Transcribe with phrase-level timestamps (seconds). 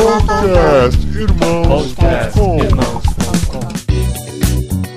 [0.00, 2.56] Podcast Irmãos.com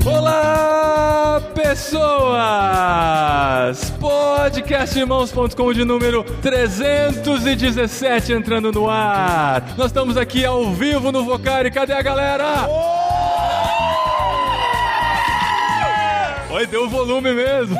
[0.09, 2.39] Olá, pessoas!
[3.99, 9.75] Podcastirmãos.com de número 317 entrando no ar.
[9.75, 11.69] Nós estamos aqui ao vivo no Vocari.
[11.69, 12.65] Cadê a galera?
[16.49, 17.77] Oi, deu volume mesmo.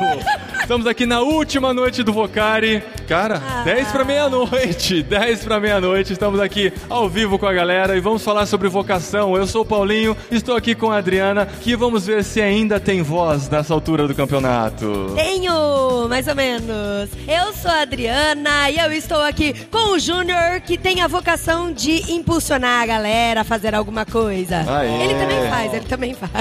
[0.60, 2.82] Estamos aqui na última noite do Vocari.
[3.06, 5.02] Cara, 10 para meia-noite.
[5.04, 6.12] 10 para meia-noite.
[6.12, 9.36] Estamos aqui ao vivo com a galera e vamos falar sobre vocação.
[9.36, 13.02] Eu sou o Paulinho, estou aqui com a Adriana, que vamos ver se ainda tem
[13.02, 15.12] voz nessa altura do campeonato.
[15.14, 17.10] Tenho, mais ou menos.
[17.28, 21.72] Eu sou a Adriana e eu estou aqui com o Júnior, que tem a vocação
[21.72, 24.64] de impulsionar a galera a fazer alguma coisa.
[24.66, 25.02] Aê.
[25.02, 26.32] Ele também faz, ele também faz.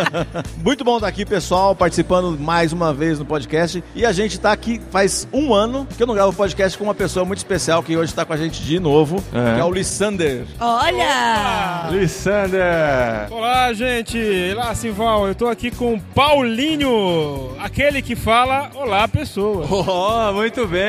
[0.64, 3.84] Muito bom estar aqui, pessoal, participando mais uma vez no podcast.
[3.94, 6.94] E a gente está aqui faz um ano que eu não gravo podcast com uma
[6.94, 9.54] pessoa muito especial que hoje está com a gente de novo, É.
[9.56, 10.44] que é o Lissander.
[10.58, 11.88] Olha!
[11.90, 13.30] Lissander!
[13.30, 14.18] Olá, gente!
[14.54, 15.28] Olá, Simval.
[15.28, 19.66] Eu tô aqui com o Paulinho, aquele que fala Olá, pessoa.
[19.70, 20.80] Oh, muito bem!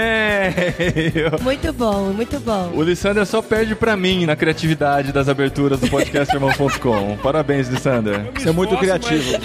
[1.42, 2.72] Muito bom, muito bom.
[2.74, 7.18] O Lissander só perde pra mim na criatividade das aberturas do podcastirmãos.com.
[7.24, 8.30] Parabéns, Lissander.
[8.34, 9.40] Você é muito criativo.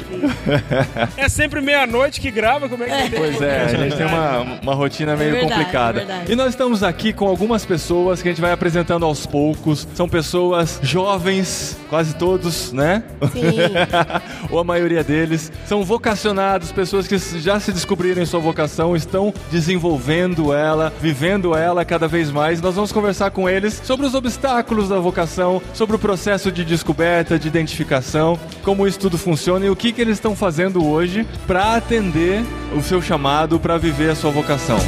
[0.47, 3.19] mas É sempre meia-noite que grava, como é que tem?
[3.20, 5.98] Pois é, a gente tem uma, uma rotina meio verdade, complicada.
[5.98, 6.33] verdade.
[6.33, 9.86] E nós estamos aqui com algumas pessoas que a gente vai apresentando aos poucos.
[9.94, 13.03] São pessoas jovens, quase todos, né?
[13.33, 13.56] Sim.
[14.50, 15.53] Ou a maioria deles.
[15.66, 21.84] São vocacionados, pessoas que já se descobriram em sua vocação, estão desenvolvendo ela, vivendo ela
[21.84, 22.60] cada vez mais.
[22.60, 27.38] Nós vamos conversar com eles sobre os obstáculos da vocação, sobre o processo de descoberta,
[27.38, 31.77] de identificação, como isso tudo funciona e o que, que eles estão fazendo hoje para
[31.77, 32.42] atender
[32.77, 34.78] o seu chamado, para viver a sua vocação.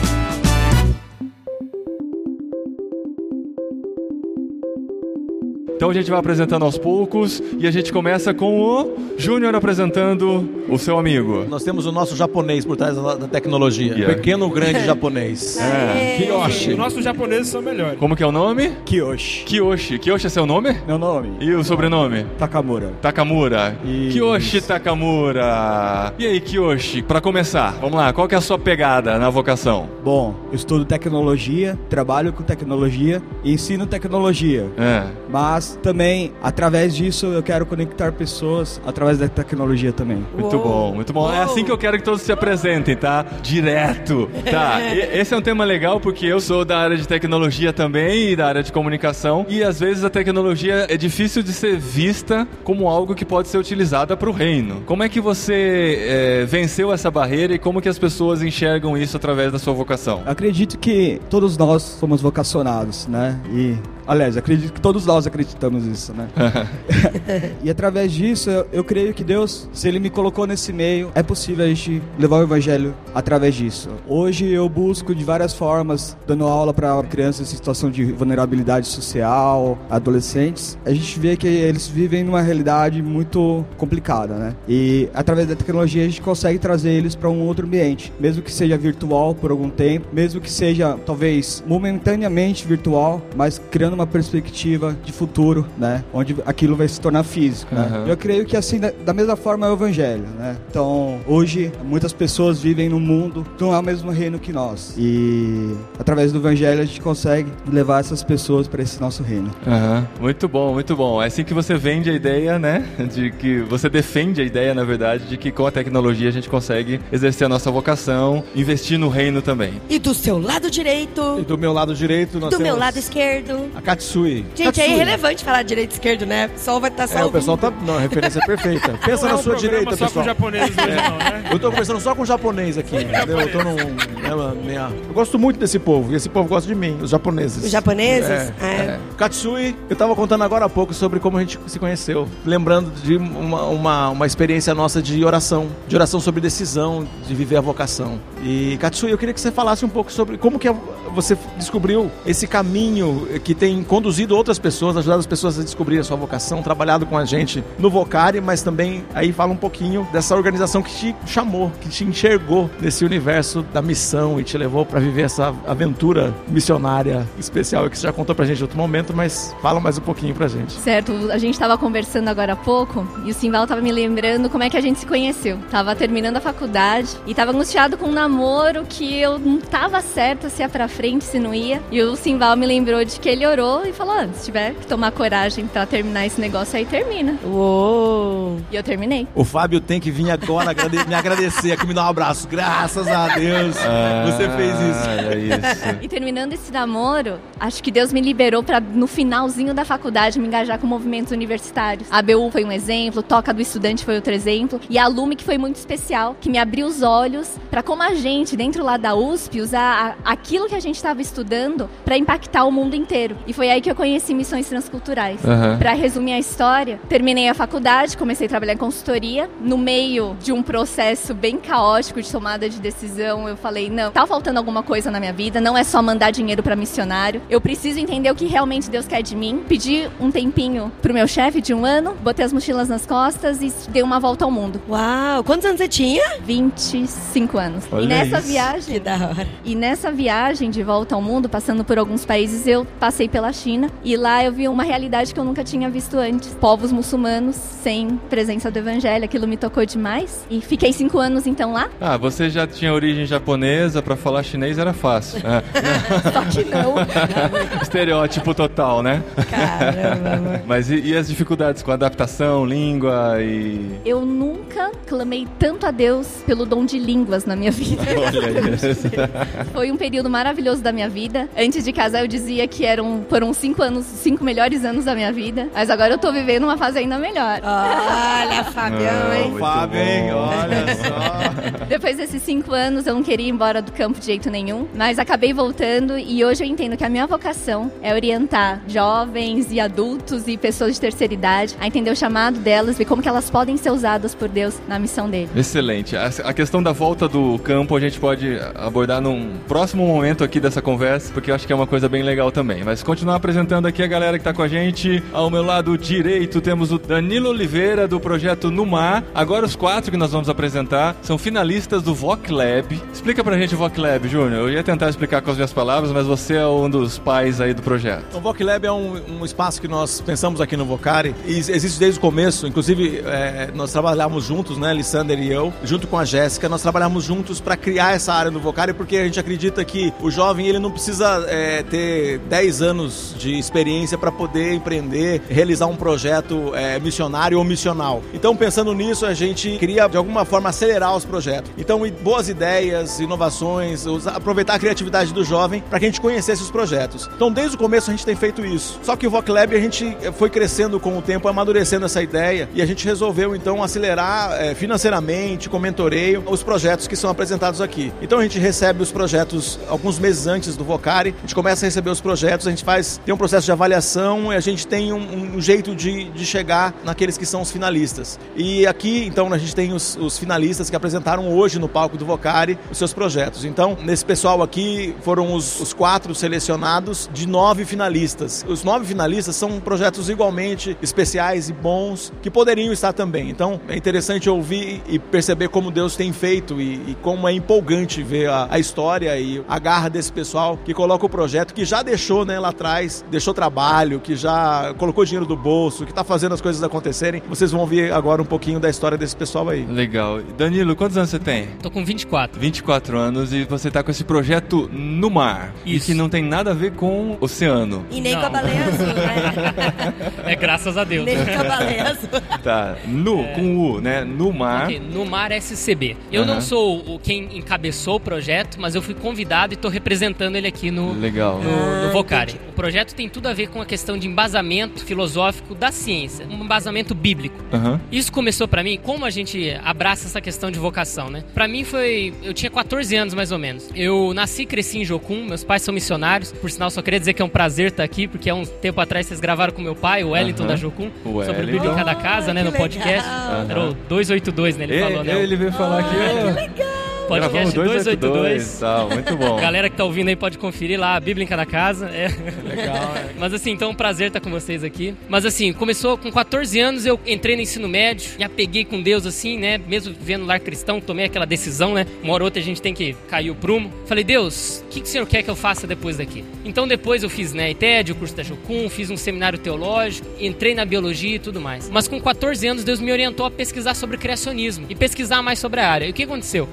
[5.79, 10.65] Então a gente vai apresentando aos poucos e a gente começa com o Júnior apresentando
[10.69, 11.45] o seu amigo.
[11.49, 13.93] Nós temos o nosso japonês por trás da, tecnologia.
[13.93, 14.15] Yeah.
[14.17, 15.57] Pequeno, grande japonês.
[15.63, 16.17] Aê.
[16.17, 16.71] Kiyoshi.
[16.73, 17.97] Os nossos japoneses são melhores.
[17.97, 18.73] Como que é o nome?
[18.85, 19.45] Kiyoshi.
[19.45, 20.01] Kiyoshi.
[20.01, 20.77] Kiyoshi é seu nome?
[20.85, 21.37] Meu nome?
[21.39, 22.27] E o sobrenome?
[22.37, 22.95] Takamura.
[23.01, 23.79] Takamura.
[23.85, 24.15] Isso.
[24.15, 26.13] Kiyoshi Takamura.
[26.19, 29.89] E aí, Kiyoshi, pra começar, vamos lá, qual que é a sua pegada na vocação?
[30.03, 34.67] Bom, eu estudo tecnologia, trabalho com tecnologia e ensino tecnologia.
[34.77, 35.05] É.
[35.31, 40.25] Mas também, através disso, eu quero conectar pessoas através da tecnologia também.
[40.37, 40.65] Muito Uou.
[40.65, 41.33] bom, muito bom.
[41.33, 41.43] É Uou.
[41.53, 43.25] assim que eu quero que todos se apresentem, tá?
[43.43, 44.29] Direto.
[44.51, 48.31] Tá, e- esse é um tema legal porque eu sou da área de tecnologia também
[48.31, 49.45] e da área de comunicação.
[49.49, 53.59] E às vezes a tecnologia é difícil de ser vista como algo que pode ser
[53.59, 54.83] utilizada para o reino.
[54.87, 59.17] Como é que você é, venceu essa barreira e como que as pessoas enxergam isso
[59.17, 60.23] através da sua vocação?
[60.27, 63.39] Acredito que todos nós somos vocacionados, né?
[63.53, 63.77] E,
[64.09, 66.29] aliás, acredito que todos nós acreditamos nisso, né?
[67.63, 71.23] e através disso, eu, eu creio que Deus, se Ele me colocou nesse meio, é
[71.23, 73.91] possível a gente levar o Evangelho através disso.
[74.07, 79.79] Hoje eu busco de várias formas, dando aula para crianças em situação de vulnerabilidade social,
[79.91, 80.79] adolescentes.
[80.85, 84.55] A gente vê que eles vivem numa realidade muito complicada, né?
[84.69, 88.53] E através da tecnologia a gente consegue trazer eles para um outro ambiente, mesmo que
[88.53, 94.97] seja virtual por algum tempo, mesmo que seja talvez momentaneamente virtual, mas criando uma perspectiva
[95.05, 96.05] de futuro, né?
[96.13, 97.87] Onde aquilo vai se tornar físico, né?
[97.91, 98.07] Aham.
[98.07, 100.57] Eu creio que assim, da, mesma forma é o evangelho, né?
[100.71, 104.95] Então, hoje muitas pessoas vivem num mundo que não é o mesmo reino que nós.
[104.97, 109.51] E através do evangelho a gente consegue levar essas pessoas para esse nosso reino.
[109.67, 110.07] Aham.
[110.21, 111.23] Muito bom, muito bom.
[111.23, 112.85] É assim que você vende a ideia, né?
[113.13, 116.49] De que você defende a ideia, na verdade, de que com a tecnologia a gente
[116.49, 119.81] consegue exercer a nossa vocação, investir no reino também.
[119.89, 122.99] E do seu lado E direito, do meu lado direito, nós do meu temos lado
[122.99, 123.71] esquerdo.
[123.75, 124.45] a Katsui.
[124.55, 124.83] Gente, Katsui.
[124.85, 126.47] é irrelevante falar direito e esquerdo, né?
[126.47, 127.71] O pessoal vai estar só É, o pessoal tá.
[127.71, 128.99] Não, a referência é perfeita.
[129.05, 130.13] Pensa Não é na um sua direita, só pessoal.
[130.13, 131.45] com japoneses hoje, não, né?
[131.51, 133.41] Eu tô conversando só com japonês aqui, entendeu?
[133.41, 133.75] Eu tô num.
[133.75, 137.65] né, minha- Eu gosto muito desse povo, e esse povo gosta de mim, os japoneses.
[137.65, 138.29] Os japoneses?
[138.31, 138.67] É, É.
[138.67, 138.99] é.
[139.17, 142.29] Katsui, eu tava contando agora há pouco sobre como a gente se conheceu.
[142.45, 145.69] Lembrando de uma, uma, uma experiência nossa de oração.
[145.89, 148.19] De oração sobre decisão, de viver a vocação.
[148.43, 150.69] E, Katsui, eu queria que você falasse um pouco sobre como que
[151.15, 156.05] você descobriu esse caminho que tem conduzido outras pessoas, ajudado as pessoas a descobrir a
[156.05, 160.35] sua vocação, trabalhado com a gente no Vocari, mas também aí fala um pouquinho dessa
[160.35, 165.01] organização que te chamou, que te enxergou nesse universo da missão e te levou para
[165.01, 169.55] viver essa aventura missionária especial que você já contou pra gente em outro momento, mas
[169.61, 170.73] fala mais um pouquinho pra gente.
[170.73, 174.65] Certo, a gente tava conversando agora há pouco e o Simval tava me lembrando como
[174.65, 175.59] é que a gente se conheceu.
[175.71, 180.49] Tava terminando a faculdade e tava angustiado com um namoro que eu não tava certa
[180.49, 181.83] se ia pra frente, se não ia.
[181.91, 184.87] E o Simval me lembrou de que ele orou e falou: ah, se tiver que
[184.87, 187.37] tomar coragem pra terminar esse negócio aí, termina.
[187.45, 188.59] Uou!
[188.71, 189.27] E eu terminei.
[189.35, 192.47] O Fábio tem que vir agora agrade- me agradecer aqui, me dar um abraço.
[192.49, 195.09] Graças a Deus você fez isso.
[195.09, 195.99] Olha isso.
[196.03, 200.47] E terminando esse namoro, acho que Deus me liberou pra no finalzinho da faculdade me
[200.47, 202.09] engajar com movimentos universitários.
[202.11, 205.45] A ABU foi um exemplo, Toca do Estudante foi outro exemplo, e a Lume que
[205.45, 209.15] foi muito especial, que me abriu os olhos pra como a gente, dentro lá da
[209.15, 213.37] USP, usar a- aquilo que a gente estava estudando pra impactar o mundo inteiro.
[213.49, 215.43] E foi aí que eu conheci missões transculturais.
[215.43, 215.79] Aham.
[215.79, 219.49] Pra resumir a história, terminei a faculdade, comecei a trabalhar em consultoria.
[219.59, 224.27] No meio de um processo bem caótico de tomada de decisão, eu falei: não, tá
[224.27, 227.41] faltando alguma coisa na minha vida, não é só mandar dinheiro pra missionário.
[227.49, 229.65] Eu preciso entender o que realmente Deus quer de mim.
[229.67, 233.73] Pedi um tempinho pro meu chefe de um ano, botei as mochilas nas costas e
[233.89, 234.79] dei uma volta ao mundo.
[234.87, 235.43] Uau!
[235.43, 236.37] Quantos anos você tinha?
[236.45, 237.85] 25 anos.
[237.91, 238.49] Olha e nessa isso.
[238.49, 238.95] viagem.
[238.95, 239.49] Que da hora.
[239.65, 243.91] E nessa viagem de volta ao mundo, passando por alguns países, eu passei pela China
[244.05, 246.55] e lá eu vi uma realidade que eu nunca tinha visto antes.
[246.61, 250.45] Povos muçulmanos sem presença do evangelho, aquilo me tocou demais.
[250.51, 254.79] E fiquei cinco anos então lá, Ah, você já tinha origem japonesa, pra falar chinês
[254.79, 255.41] era fácil.
[255.47, 255.63] É.
[256.33, 256.95] só que não.
[257.81, 259.23] Estereótipo total, né?
[259.49, 260.63] Caramba.
[260.67, 263.99] Mas e, e as dificuldades com adaptação, língua e.
[264.05, 268.03] Eu nunca clamei tanto a Deus pelo dom de línguas na minha vida.
[268.17, 269.09] Olha isso.
[269.73, 271.49] Foi um período maravilhoso da minha vida.
[271.57, 275.33] Antes de casar, eu dizia que eram, foram cinco anos, cinco melhores anos da minha
[275.33, 275.69] vida.
[275.75, 277.61] Mas agora eu tô vivendo uma fase ainda melhor.
[277.63, 279.51] Olha, Fabião, hein?
[279.51, 280.33] Muito Fábio, hein?
[280.33, 281.85] Olha só.
[281.87, 285.19] Depois desses cinco anos, eu não queria ir embora do campo de jeito nenhum, mas
[285.19, 290.49] acabei voltando e hoje eu entendo que a minha vocação é orientar jovens e adultos
[290.49, 293.77] e pessoas de terceira idade a entender o chamado delas e como que elas podem
[293.77, 295.51] ser usadas por Deus na missão dele.
[295.55, 296.17] Excelente.
[296.17, 300.61] A, a questão da volta do campo a gente pode abordar num próximo momento aqui
[300.61, 302.83] dessa conversa, porque eu acho que é uma coisa bem legal também.
[302.85, 305.21] Mas continuar apresentando aqui a galera que tá com a gente.
[305.33, 309.25] Ao meu lado direito temos o Danilo Oliveira do projeto Numar.
[309.35, 313.03] Agora os quatro que nós vamos apresentar são finalistas do VOC Lab.
[313.13, 314.53] Explica pra gente o VOC Lab, Júnior.
[314.53, 317.75] Eu ia tentar explicar com as minhas palavras, mas você é um dos pais aí
[317.75, 318.37] do projeto.
[318.37, 321.99] O Voc Lab é um, um espaço que nós pensamos aqui no Vocari e existe
[321.99, 322.69] desde o começo.
[322.69, 327.25] Inclusive, é, nós trabalhamos juntos, né, Lissander e eu, junto com a Jéssica, nós trabalhamos
[327.25, 330.79] juntos para criar essa área no Vocari porque a gente acredita que o jovem ele
[330.79, 336.99] não precisa é, ter 10 anos de experiência para poder empreender, realizar um projeto é,
[336.99, 338.23] missionário ou missional.
[338.33, 341.71] Então, pensando nisso, a gente queria de alguma forma acelerar os projetos.
[341.77, 346.71] Então, boas ideias, inovações, aproveitar a criatividade do jovem para que a gente conhecesse os
[346.71, 347.29] projetos.
[347.35, 348.99] Então, desde o começo a gente tem feito isso.
[349.03, 352.23] Só que o Voc Lab a gente eh, foi crescendo com o tempo, amadurecendo essa
[352.23, 357.31] ideia e a gente resolveu então acelerar eh, financeiramente, com mentoreio, os projetos que são
[357.31, 358.13] apresentados aqui.
[358.21, 361.89] Então a gente recebe os projetos alguns meses antes do Vocari, a gente começa a
[361.89, 365.13] receber os projetos, a gente faz tem um processo de avaliação e a gente tem
[365.13, 368.39] um, um jeito de, de chegar naqueles que são os finalistas.
[368.57, 372.25] E aqui então a gente tem os, os finalistas que apresentaram hoje no palco do
[372.25, 373.65] Vocari os seus projetos.
[373.65, 378.65] Então nesse pessoal aqui foram os, os quatro selecionados de nove finalistas.
[378.69, 383.51] Os nove finalistas são projetos igualmente especiais e bons que poderiam estar também.
[383.51, 388.23] Então é interessante ouvir e perceber como Deus tem feito e, e como é empolgante
[388.23, 392.03] ver a, a história e a garra desse pessoal que coloca o projeto, que já
[392.03, 392.88] deixou né, lá atrás,
[393.31, 397.43] deixou trabalho, que já colocou dinheiro do bolso, que está fazendo as coisas acontecerem.
[397.49, 399.85] Vocês vão ver agora um pouquinho da história desse pessoal aí.
[399.87, 400.41] Legal.
[400.57, 401.67] Danilo, quantos anos você tem?
[401.83, 402.61] Tô com 24.
[402.61, 405.73] 24 anos e você tá com esse projeto no mar.
[405.85, 406.07] E Isso.
[406.07, 408.05] que não tem nada a ver com oceano.
[408.11, 408.41] E nem Não.
[408.41, 410.15] com a baleia azul, né?
[410.45, 411.25] É graças a Deus.
[411.25, 412.29] nem com a baleia azul.
[412.63, 412.97] Tá.
[413.07, 414.25] Nu, com U, né?
[414.25, 414.85] No mar.
[414.85, 416.17] Ok, No Mar SCB.
[416.33, 420.57] Eu não sou o quem encabeçou o projeto, mas eu fui convidado e tô representando
[420.57, 421.61] ele aqui no, Legal.
[421.61, 422.55] no, Ah, no Vocari.
[422.79, 426.63] O projeto tem tudo a ver com a questão de embasamento filosófico da ciência, um
[426.63, 427.57] embasamento bíblico.
[427.73, 428.01] Aham.
[428.13, 431.43] Isso começou pra mim, como a gente abraça essa questão de vocação, né?
[431.53, 433.91] Pra mim foi, eu tinha 14 anos mais ou menos.
[433.97, 437.33] Eu nasci e cresci em Jocum, meus pais são missionários, por sinal só queria dizer
[437.35, 439.97] que é um prazer estar aqui, porque há um tempo atrás vocês gravaram com meu
[439.97, 440.69] pai, o Wellington Aham.
[440.69, 441.67] da Jocum, O sobre o.
[441.67, 443.29] Bíblia em cada casa, né, que no podcast.
[443.29, 443.67] legal.
[443.69, 445.43] Era o 282, né, ele falou, né?
[445.43, 446.15] Ele, veio falar aqui.
[446.15, 446.29] ó.
[446.45, 448.01] Gravamos Podcast 282.
[448.05, 448.81] 282.
[448.81, 449.61] Tal, muito bom.
[449.61, 452.07] Galera que tá ouvindo aí pode conferir lá, a Bíblia em cada casa.
[452.07, 452.29] É.
[452.65, 453.35] Legal, é.
[453.39, 455.15] Mas assim, então é um prazer estar com vocês aqui.
[455.29, 459.27] Mas assim, começou com 14 anos, eu entrei no ensino médio, me apeguei com Deus
[459.27, 459.79] assim, né?
[459.79, 462.07] Mesmo vivendo lar cristão, tomei aquela decisão, né?
[462.23, 463.93] Uma hora ou outra a gente tem que cair o prumo.
[464.07, 466.43] Falei, Deus, o que, que o Senhor quer que eu faça depois daqui?
[466.65, 470.75] Então depois eu fiz né, ITED, o curso da Jocum, fiz um seminário teológico, entrei
[470.75, 471.91] na biologia e tudo mais.
[471.91, 475.81] Mas com 14 anos, Deus me orientou a pesquisar sobre criacionismo e pesquisar mais sobre
[475.81, 476.07] a área.
[476.07, 476.69] E o que aconteceu?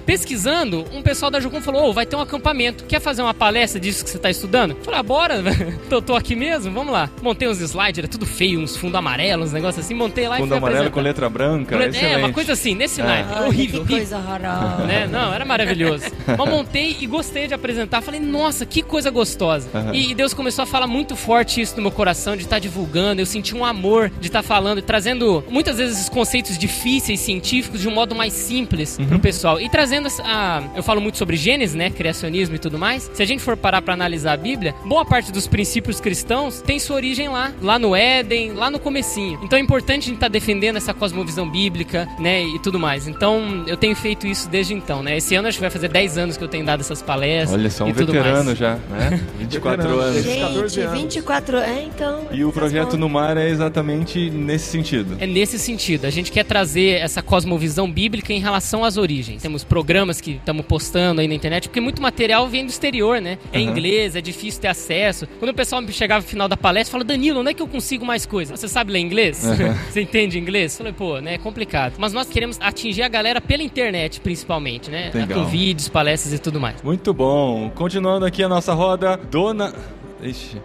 [0.45, 2.83] Pesquisando, um pessoal da Jocum falou: Ô, vai ter um acampamento.
[2.85, 4.71] Quer fazer uma palestra disso que você está estudando?
[4.71, 5.43] Eu falei, ah, bora,
[5.89, 7.09] tô, tô aqui mesmo, vamos lá.
[7.19, 10.41] Montei uns slides, era tudo feio, uns fundos amarelos, uns negócios assim, montei lá e
[10.41, 11.75] Fundo amarelo com letra branca.
[11.75, 12.17] É, excelente.
[12.19, 13.03] uma coisa assim, nesse É.
[13.03, 13.29] naipe.
[13.33, 14.85] Ai, horrível, que coisa horrorosa.
[14.85, 15.07] Né?
[15.07, 16.05] Não, era maravilhoso.
[16.27, 18.01] Mas montei e gostei de apresentar.
[18.01, 19.67] Falei, nossa, que coisa gostosa.
[19.73, 19.95] Aham.
[19.95, 23.19] E, e Deus começou a falar muito forte isso no meu coração, de estar divulgando.
[23.19, 27.87] Eu senti um amor de estar falando, trazendo muitas vezes esses conceitos difíceis, científicos, de
[27.87, 29.59] um modo mais simples pro pessoal.
[29.59, 30.34] E trazendo essa.
[30.75, 31.89] Eu falo muito sobre Gênesis, né?
[31.89, 33.09] Criacionismo e tudo mais.
[33.13, 36.79] Se a gente for parar pra analisar a Bíblia, boa parte dos princípios cristãos tem
[36.79, 39.39] sua origem lá, lá no Éden, lá no comecinho.
[39.43, 42.43] Então é importante a gente estar defendendo essa cosmovisão bíblica, né?
[42.43, 43.07] E tudo mais.
[43.07, 45.17] Então eu tenho feito isso desde então, né?
[45.17, 47.53] Esse ano acho que vai fazer 10 anos que eu tenho dado essas palestras.
[47.59, 48.57] Olha, só um e tudo veterano mais.
[48.57, 49.21] já, né?
[49.39, 50.01] 24 Veterano.
[50.01, 50.23] anos.
[50.23, 51.01] Gente, 14 Gente, anos.
[51.01, 52.27] 24 É, então.
[52.31, 55.15] E o projeto no mar é exatamente nesse sentido.
[55.19, 56.05] É nesse sentido.
[56.05, 59.41] A gente quer trazer essa cosmovisão bíblica em relação às origens.
[59.41, 63.37] Temos programas que estamos postando aí na internet, porque muito material vem do exterior, né?
[63.53, 63.69] É Aham.
[63.69, 65.27] inglês, é difícil ter acesso.
[65.37, 68.03] Quando o pessoal chegava no final da palestra, fala, Danilo, onde é que eu consigo
[68.03, 68.57] mais coisa?
[68.57, 69.45] Você sabe ler inglês?
[69.89, 70.73] Você entende inglês?
[70.73, 71.35] Eu Falei, pô, né?
[71.35, 71.93] É complicado.
[71.99, 75.11] Mas nós queremos atingir a galera pela internet, principalmente, né?
[75.13, 75.43] Legal.
[75.43, 76.81] Com vídeos, palestras e tudo mais.
[76.81, 77.69] Muito bom.
[77.75, 79.75] Continuando aqui a nossa roda, Dona.
[80.23, 80.57] Ixi,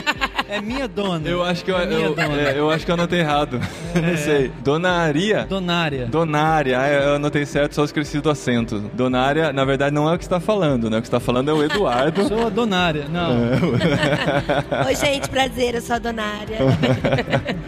[0.48, 1.28] É minha dona.
[1.28, 3.60] eu acho que eu, É eu, é, eu acho que eu anotei errado.
[3.94, 4.50] Não sei.
[4.62, 5.44] Donaria?
[5.48, 6.06] Donária.
[6.06, 8.78] Donária, ah, eu anotei certo, só esqueci do acento.
[8.94, 10.98] Donária, na verdade, não é o que está falando, né?
[10.98, 12.24] O que está falando é o Eduardo.
[12.28, 13.06] Sou a donária.
[13.08, 13.50] Não.
[14.86, 16.58] Oi, gente, prazer, eu sou a Donária.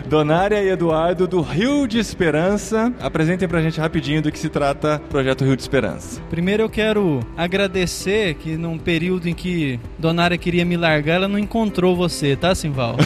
[0.06, 2.92] Donária e Eduardo do Rio de Esperança.
[3.00, 6.20] Apresentem pra gente rapidinho do que se trata o projeto Rio de Esperança.
[6.30, 11.38] Primeiro eu quero agradecer que num período em que Donária queria me largar, ela não
[11.38, 12.96] encontrou você, tá, Simval?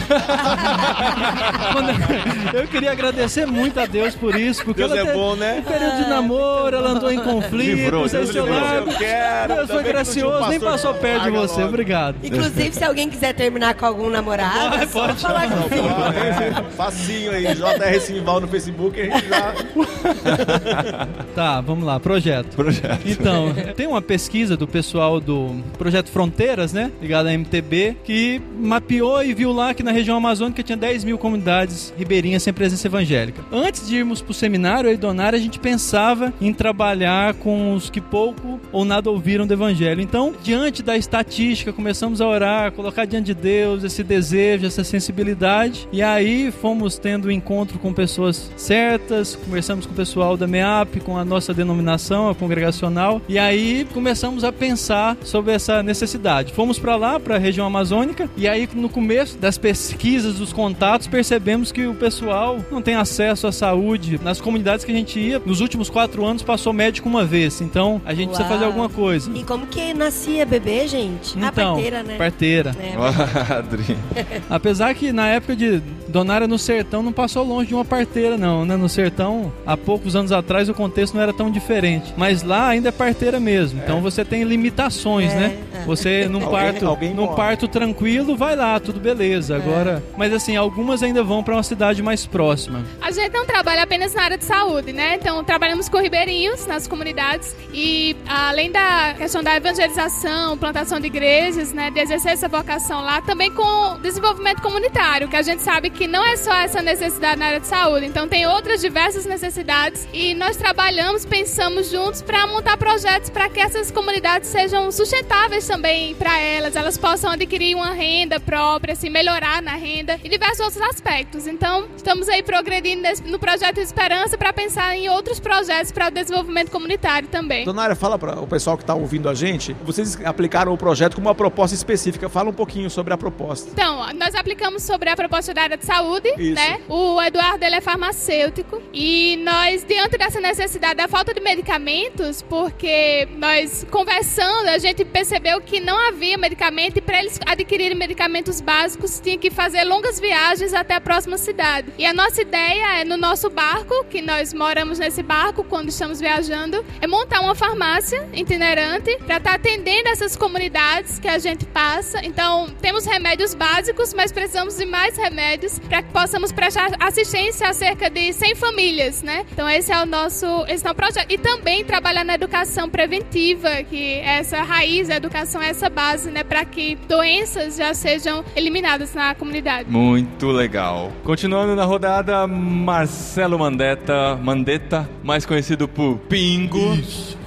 [2.53, 5.59] Eu queria agradecer muito a Deus por isso, porque Deus ela é bom, né?
[5.59, 8.61] em período de namoro, ela andou em conflito, Livrou, Deus seu livrou.
[8.61, 8.89] lado.
[8.91, 9.55] Eu quero.
[9.55, 11.55] Deus foi um gracioso, nem pastor passou perto de você.
[11.61, 11.67] logo.
[11.69, 12.15] Obrigado.
[12.23, 15.87] Inclusive, se alguém quiser terminar com algum namorado, é só falar Não, comigo.
[15.87, 19.53] é, Facinho aí, JR Simval no Facebook, a gente já.
[21.33, 22.55] Tá, vamos lá, projeto.
[22.55, 23.01] Projeto.
[23.05, 26.91] Então, tem uma pesquisa do pessoal do Projeto Fronteiras, né?
[27.01, 31.17] Ligado à MTB, que mapeou e viu lá que na região amazônica tinha 10 mil
[31.17, 33.43] comunidades ribeirinhas sem presença evangélica.
[33.51, 37.89] Antes de irmos pro seminário, eu e Donária, a gente pensava em trabalhar com os
[37.89, 40.01] que pouco ou nada ouviram do evangelho.
[40.01, 45.87] Então, diante da estatística, começamos a orar, colocar diante de Deus esse desejo, essa sensibilidade.
[45.91, 51.17] E aí fomos tendo encontro com pessoas certas, conversamos com o pessoal da MEAP, com
[51.17, 56.53] a nossa denominação, a congregacional, e aí começamos a pensar sobre essa necessidade.
[56.53, 61.05] Fomos para lá, para a região amazônica, e aí no começo das pesquisas, dos contatos,
[61.05, 64.17] percebemos que o pessoal não tem acesso à saúde.
[64.23, 68.01] Nas comunidades que a gente ia, nos últimos quatro anos passou médico uma vez, então
[68.05, 68.53] a gente precisa Uau.
[68.53, 69.29] fazer alguma coisa.
[69.35, 71.37] E como que nascia bebê, gente?
[71.37, 72.15] a Então, parteira, né?
[72.17, 72.71] parteira.
[72.79, 72.93] É,
[73.53, 73.97] Adri.
[74.49, 78.63] Apesar que na época de Donária no Sertão não passou longe de uma parteira, não,
[78.63, 78.77] né?
[78.77, 82.13] No Sertão, há poucos anos atrás, o contexto não era tão diferente.
[82.15, 83.81] Mas lá ainda é parteira mesmo.
[83.83, 85.57] Então você tem limitações, É, né?
[85.73, 85.85] é.
[85.85, 89.32] Você num Alguém- parto, alguém num parto tranquilo, vai lá, tudo beleza.
[89.33, 92.83] Agora, mas assim, algumas ainda vão para uma cidade mais próxima.
[93.01, 95.15] A gente não trabalha apenas na área de saúde, né?
[95.15, 101.73] Então, trabalhamos com ribeirinhos nas comunidades e, além da questão da evangelização, plantação de igrejas,
[101.73, 101.89] né?
[101.89, 106.23] De exercer essa vocação lá, também com desenvolvimento comunitário, que a gente sabe que não
[106.25, 108.05] é só essa necessidade na área de saúde.
[108.05, 113.59] Então, tem outras diversas necessidades e nós trabalhamos, pensamos juntos para montar projetos para que
[113.59, 119.61] essas comunidades sejam sustentáveis também para elas, elas possam adquirir uma renda própria, assim, melhorar
[119.61, 121.47] na renda e diversos outros aspectos.
[121.47, 126.69] Então, estamos aí progredindo no projeto Esperança para pensar em outros projetos para o desenvolvimento
[126.69, 127.63] comunitário também.
[127.63, 129.73] Donária, fala para o pessoal que está ouvindo a gente.
[129.83, 132.27] Vocês aplicaram o projeto com uma proposta específica.
[132.27, 133.69] Fala um pouquinho sobre a proposta.
[133.71, 136.55] Então, nós aplicamos sobre a proposta da área de saúde, Isso.
[136.55, 136.81] né?
[136.89, 143.27] O Eduardo ele é farmacêutico e nós diante dessa necessidade da falta de medicamentos, porque
[143.37, 149.12] nós conversando a gente percebeu que não havia medicamento e para eles adquirirem medicamentos básicos
[149.19, 151.91] tinha que fazer longas viagens até a próxima cidade.
[151.97, 156.19] E a nossa ideia é no nosso barco, que nós moramos nesse barco quando estamos
[156.19, 162.23] viajando, é montar uma farmácia itinerante para estar atendendo essas comunidades que a gente passa.
[162.23, 167.73] Então, temos remédios básicos, mas precisamos de mais remédios para que possamos prestar assistência a
[167.73, 169.45] cerca de 100 famílias, né?
[169.51, 171.31] Então, esse é o nosso, esse é o projeto.
[171.31, 176.29] E também trabalhar na educação preventiva, que é essa raiz, a educação é essa base,
[176.29, 179.89] né, para que doenças já sejam eliminadas na comunidade.
[179.89, 181.11] Muito legal.
[181.23, 186.97] Continuando na rodada, Marcelo Mandetta, Mandetta, mais conhecido por Pingo,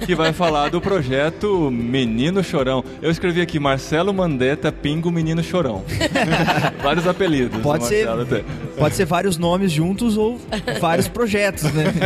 [0.05, 2.83] que vai falar do projeto Menino Chorão.
[3.01, 5.83] Eu escrevi aqui Marcelo Mandetta, Pingo, Menino Chorão.
[6.83, 7.61] Vários apelidos.
[7.61, 8.07] Pode ser,
[8.77, 10.39] pode ser vários nomes juntos ou
[10.79, 11.85] vários projetos, né?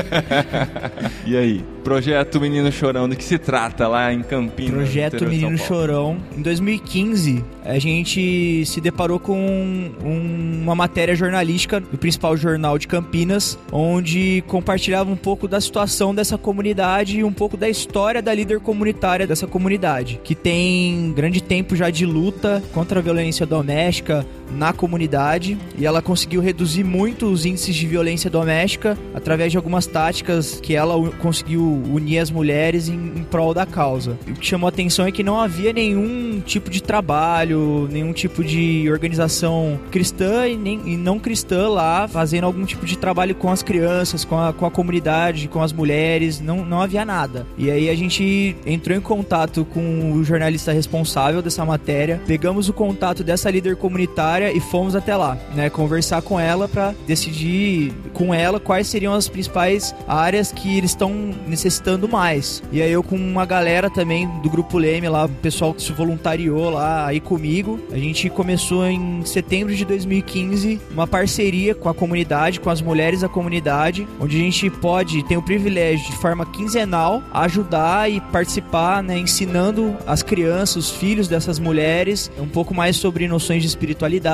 [1.25, 4.73] E aí, projeto Menino Chorão, do que se trata lá em Campinas?
[4.73, 5.57] Projeto Menino?
[5.57, 6.17] Chorão.
[6.35, 12.87] Em 2015, a gente se deparou com um- uma matéria jornalística do principal jornal de
[12.87, 18.33] Campinas, onde compartilhava um pouco da situação dessa comunidade e um pouco da história da
[18.33, 24.25] líder comunitária dessa comunidade, que tem grande tempo já de luta contra a violência doméstica
[24.55, 29.85] na comunidade e ela conseguiu reduzir muito os índices de violência doméstica através de algumas
[29.85, 34.17] táticas que ela conseguiu unir as mulheres em, em prol da causa.
[34.27, 38.43] O que chamou a atenção é que não havia nenhum tipo de trabalho, nenhum tipo
[38.43, 43.49] de organização cristã e, nem, e não cristã lá fazendo algum tipo de trabalho com
[43.49, 47.45] as crianças, com a, com a comunidade, com as mulheres, não, não havia nada.
[47.57, 52.73] E aí a gente entrou em contato com o jornalista responsável dessa matéria, pegamos o
[52.73, 58.33] contato dessa líder comunitária e fomos até lá, né, conversar com ela para decidir com
[58.33, 61.11] ela quais seriam as principais áreas que eles estão
[61.47, 62.63] necessitando mais.
[62.71, 65.91] E aí eu com uma galera também do grupo Leme lá, o pessoal que se
[65.91, 71.93] voluntariou lá aí comigo, a gente começou em setembro de 2015 uma parceria com a
[71.93, 76.45] comunidade, com as mulheres da comunidade, onde a gente pode ter o privilégio de forma
[76.45, 82.95] quinzenal ajudar e participar, né, ensinando as crianças, os filhos dessas mulheres um pouco mais
[82.95, 84.30] sobre noções de espiritualidade,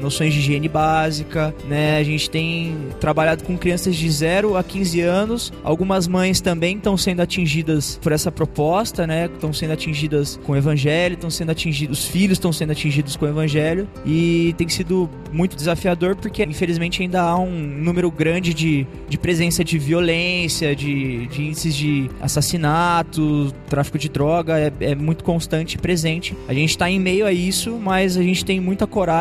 [0.00, 1.98] noções de higiene básica, né?
[1.98, 5.52] A gente tem trabalhado com crianças de 0 a 15 anos.
[5.62, 9.26] Algumas mães também estão sendo atingidas por essa proposta, né?
[9.26, 13.26] Estão sendo atingidas com o evangelho, estão sendo atingidos, os filhos estão sendo atingidos com
[13.26, 18.86] o evangelho e tem sido muito desafiador porque infelizmente ainda há um número grande de,
[19.08, 25.24] de presença de violência, de, de índices de assassinato, tráfico de droga, é, é muito
[25.24, 26.36] constante e presente.
[26.48, 29.11] A gente está em meio a isso, mas a gente tem muita coragem.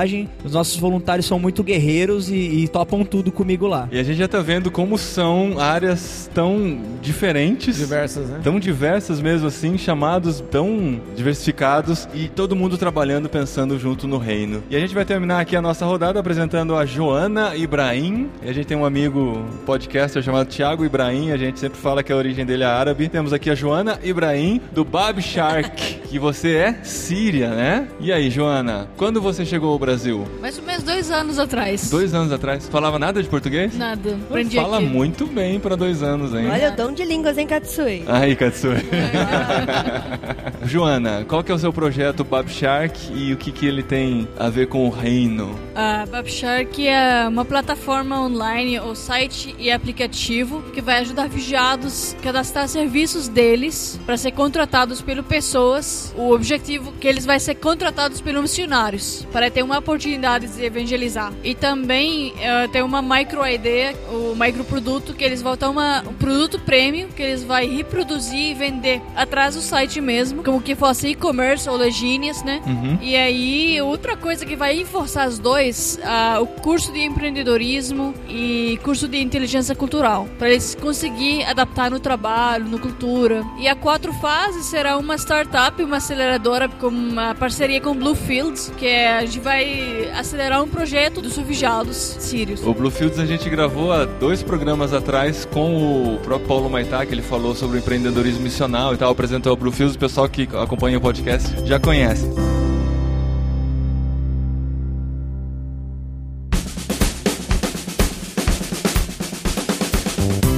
[0.44, 3.88] Os nossos voluntários são muito guerreiros e, e topam tudo comigo lá.
[3.92, 7.78] E a gente já tá vendo como são áreas tão diferentes.
[7.78, 8.40] Diversas, né?
[8.44, 14.64] Tão diversas mesmo assim, chamados tão diversificados e todo mundo trabalhando, pensando junto no reino.
[14.70, 18.30] E a gente vai terminar aqui a nossa rodada apresentando a Joana Ibrahim.
[18.44, 22.12] E a gente tem um amigo podcaster chamado Thiago Ibrahim, a gente sempre fala que
[22.12, 23.10] a origem dele é árabe.
[23.10, 27.88] Temos aqui a Joana Ibrahim, do Bab Shark, que você é síria, né?
[28.00, 30.28] E aí, Joana, quando você chegou ao Brasil?
[30.40, 31.90] Mais ou menos dois anos atrás.
[31.90, 32.70] Dois anos atrás.
[32.70, 33.76] Falava nada de português?
[33.76, 34.18] Nada.
[34.30, 34.86] Aprendi Fala aqui.
[34.86, 36.48] muito bem pra dois anos, hein?
[36.50, 38.04] Olha o dom de línguas, hein, Katsui?
[38.08, 38.78] Aí, Katsui.
[40.66, 44.28] Joana, qual que é o seu projeto Bab Shark e o que, que ele tem
[44.38, 45.60] a ver com o reino?
[45.76, 52.24] A Babshark é uma plataforma online, ou site e aplicativo que vai ajudar vigiados a
[52.24, 56.14] cadastrar serviços deles para ser contratados por pessoas.
[56.18, 60.64] O objetivo é que eles vão ser contratados pelos missionários para ter uma oportunidade de
[60.64, 61.32] evangelizar.
[61.44, 66.14] E também eh, tem uma micro ID, o microproduto que eles vão ter uma, um
[66.14, 71.10] produto premium que eles vão reproduzir e vender atrás do site mesmo, como que fosse
[71.10, 72.62] e-commerce ou legíneas, né?
[72.66, 72.98] Uhum.
[73.02, 78.80] E aí, outra coisa que vai reforçar os dois, ah, o curso de empreendedorismo e
[78.84, 83.44] curso de inteligência cultural, para eles conseguir adaptar no trabalho, no cultura.
[83.60, 88.86] E a quatro fases será uma startup, uma aceleradora com uma parceria com Bluefields, que
[88.86, 89.61] é, a gente vai
[90.14, 92.66] acelerar um projeto dos refugiados sírios.
[92.66, 97.14] O Bluefields a gente gravou há dois programas atrás com o próprio Paulo Maitá, que
[97.14, 100.98] ele falou sobre o empreendedorismo missional e tal, apresentou o Bluefields, o pessoal que acompanha
[100.98, 102.28] o podcast já conhece.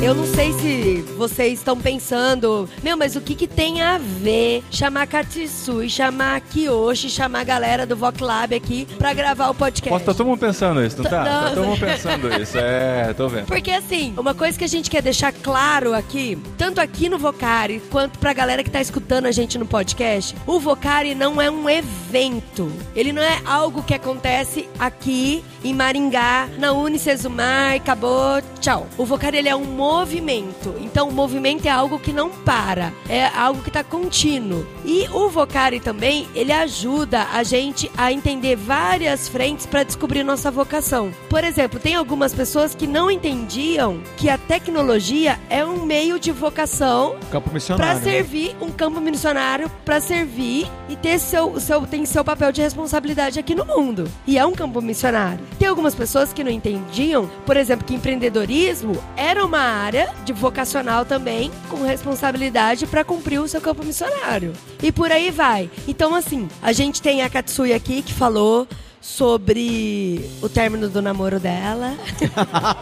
[0.03, 4.63] Eu não sei se vocês estão pensando, meu, mas o que, que tem a ver
[4.71, 9.89] chamar Katsui, chamar Kiyoshi, chamar a galera do Voc Lab aqui pra gravar o podcast?
[9.89, 11.23] Posso, tá todo mundo pensando isso, não tá?
[11.23, 11.43] Não.
[11.43, 12.57] Tá todo mundo pensando isso.
[12.57, 13.45] É, tô vendo.
[13.45, 17.81] Porque assim, uma coisa que a gente quer deixar claro aqui, tanto aqui no Vocari
[17.91, 21.69] quanto pra galera que tá escutando a gente no podcast, o Vocari não é um
[21.69, 22.71] evento.
[22.95, 28.87] Ele não é algo que acontece aqui em Maringá, na Unicesumar, acabou, tchau.
[28.97, 30.75] O Vocari ele é um movimento.
[30.93, 34.63] Então o movimento é algo que não para, é algo que tá contínuo.
[34.85, 40.51] E o Vocari também, ele ajuda a gente a entender várias frentes para descobrir nossa
[40.51, 41.11] vocação.
[41.27, 46.31] Por exemplo, tem algumas pessoas que não entendiam que a tecnologia é um meio de
[46.31, 47.15] vocação
[47.75, 48.01] para né?
[48.01, 53.39] servir um campo missionário, para servir e ter seu, seu, tem seu papel de responsabilidade
[53.39, 54.07] aqui no mundo.
[54.27, 55.39] E é um campo missionário.
[55.57, 60.33] Tem algumas pessoas que não entendiam, por exemplo, que empreendedorismo era uma área de
[60.83, 64.53] vocacional também, com responsabilidade para cumprir o seu campo missionário.
[64.81, 65.69] E por aí vai.
[65.87, 68.67] Então, assim, a gente tem a Katsui aqui que falou
[69.01, 71.93] sobre o término do namoro dela.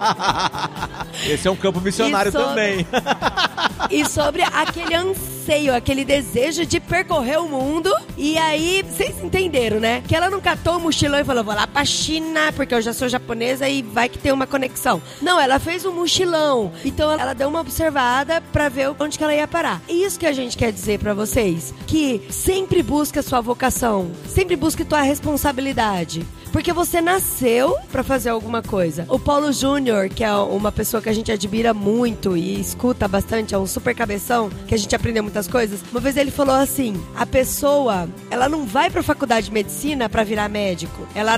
[1.27, 2.87] Esse é um campo missionário sobre- também.
[3.89, 7.93] e sobre aquele anseio, aquele desejo de percorrer o mundo.
[8.17, 10.03] E aí, vocês entenderam, né?
[10.07, 12.93] Que ela não catou o mochilão e falou, vou lá pra China, porque eu já
[12.93, 15.01] sou japonesa e vai que tem uma conexão.
[15.21, 16.71] Não, ela fez um mochilão.
[16.85, 19.81] Então ela deu uma observada pra ver onde que ela ia parar.
[19.87, 24.55] E isso que a gente quer dizer pra vocês, que sempre busca sua vocação, sempre
[24.55, 26.25] busque tua responsabilidade.
[26.51, 29.05] Porque você nasceu pra fazer alguma coisa.
[29.07, 33.55] O Paulo Júnior, que é uma pessoa que a gente admira muito e escuta bastante,
[33.55, 35.79] é um super cabeção, que a gente aprendeu muitas coisas.
[35.91, 40.23] Uma vez ele falou assim: a pessoa, ela não vai pra faculdade de medicina pra
[40.23, 41.07] virar médico.
[41.15, 41.37] Ela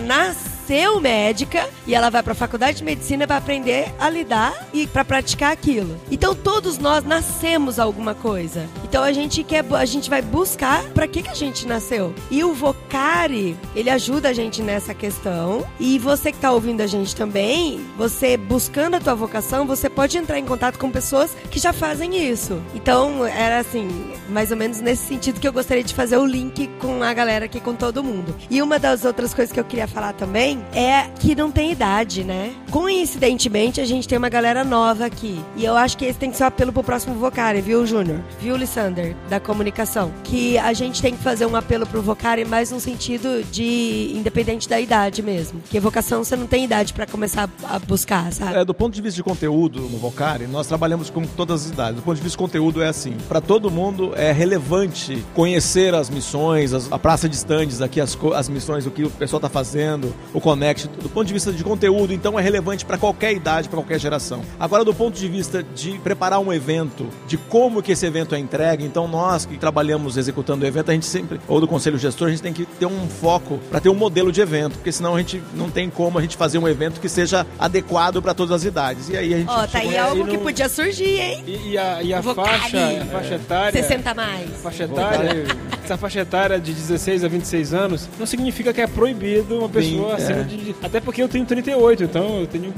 [0.63, 5.03] nasceu médica e ela vai pra faculdade de medicina pra aprender a lidar e pra
[5.03, 5.99] praticar aquilo.
[6.09, 8.65] Então todos nós nascemos alguma coisa.
[8.83, 12.13] Então a gente quer, a gente vai buscar pra que que a gente nasceu.
[12.31, 15.67] E o Vocari, ele ajuda a gente nessa questão.
[15.79, 20.17] E você que tá ouvindo a gente também, você buscando a tua vocação, você pode
[20.17, 22.61] entrar em contato com pessoas que já fazem isso.
[22.73, 23.89] Então, era assim,
[24.29, 27.45] mais ou menos nesse sentido que eu gostaria de fazer o link com a galera
[27.45, 28.33] aqui, com todo mundo.
[28.49, 32.23] E uma das outras coisas que eu queria falar também é que não tem idade,
[32.23, 32.51] né?
[32.71, 35.39] Coincidentemente, a gente tem uma galera nova aqui.
[35.55, 38.19] E eu acho que esse tem que ser o apelo pro próximo Vocari, viu, Júnior?
[38.39, 40.11] Viu, Lissander, da comunicação?
[40.23, 44.69] Que a gente tem que fazer um apelo pro Vocari mais no sentido de independente
[44.69, 45.59] da idade mesmo.
[45.61, 48.55] Porque vocação você não tem idade pra começar a buscar, sabe?
[48.57, 51.95] É, do ponto de vista de conteúdo no Vocari, nós trabalhamos com todas as idades.
[51.95, 56.09] Do ponto de vista de conteúdo é assim, para todo mundo é relevante conhecer as
[56.09, 59.49] missões, as- a praça de stands aqui, as, as missões, o que o pessoal tá
[59.49, 60.89] fazendo, o Connect.
[61.01, 64.41] Do ponto de vista de conteúdo, então é relevante para qualquer idade, para qualquer geração.
[64.59, 68.39] Agora, do ponto de vista de preparar um evento, de como que esse evento é
[68.39, 72.27] entregue, então nós que trabalhamos executando o evento, a gente sempre, ou do conselho gestor,
[72.27, 75.15] a gente tem que ter um foco para ter um modelo de evento, porque senão
[75.15, 78.53] a gente não tem como a gente fazer um evento que seja adequado para todas
[78.53, 79.07] as idades.
[79.09, 81.43] E aí a gente Ó, tá aí algo aí que no- podia surgir, hein?
[81.47, 83.71] E, e a, e a faixa, a faixa etária.
[83.81, 84.49] 60 mais.
[84.61, 85.45] Faixa etária,
[85.83, 90.17] essa faixa etária de 16 a 26 anos não significa que é proibido uma pessoa
[90.17, 90.43] Sim, acima é.
[90.43, 90.75] de.
[90.81, 92.73] Até porque eu tenho 38, então eu tenho.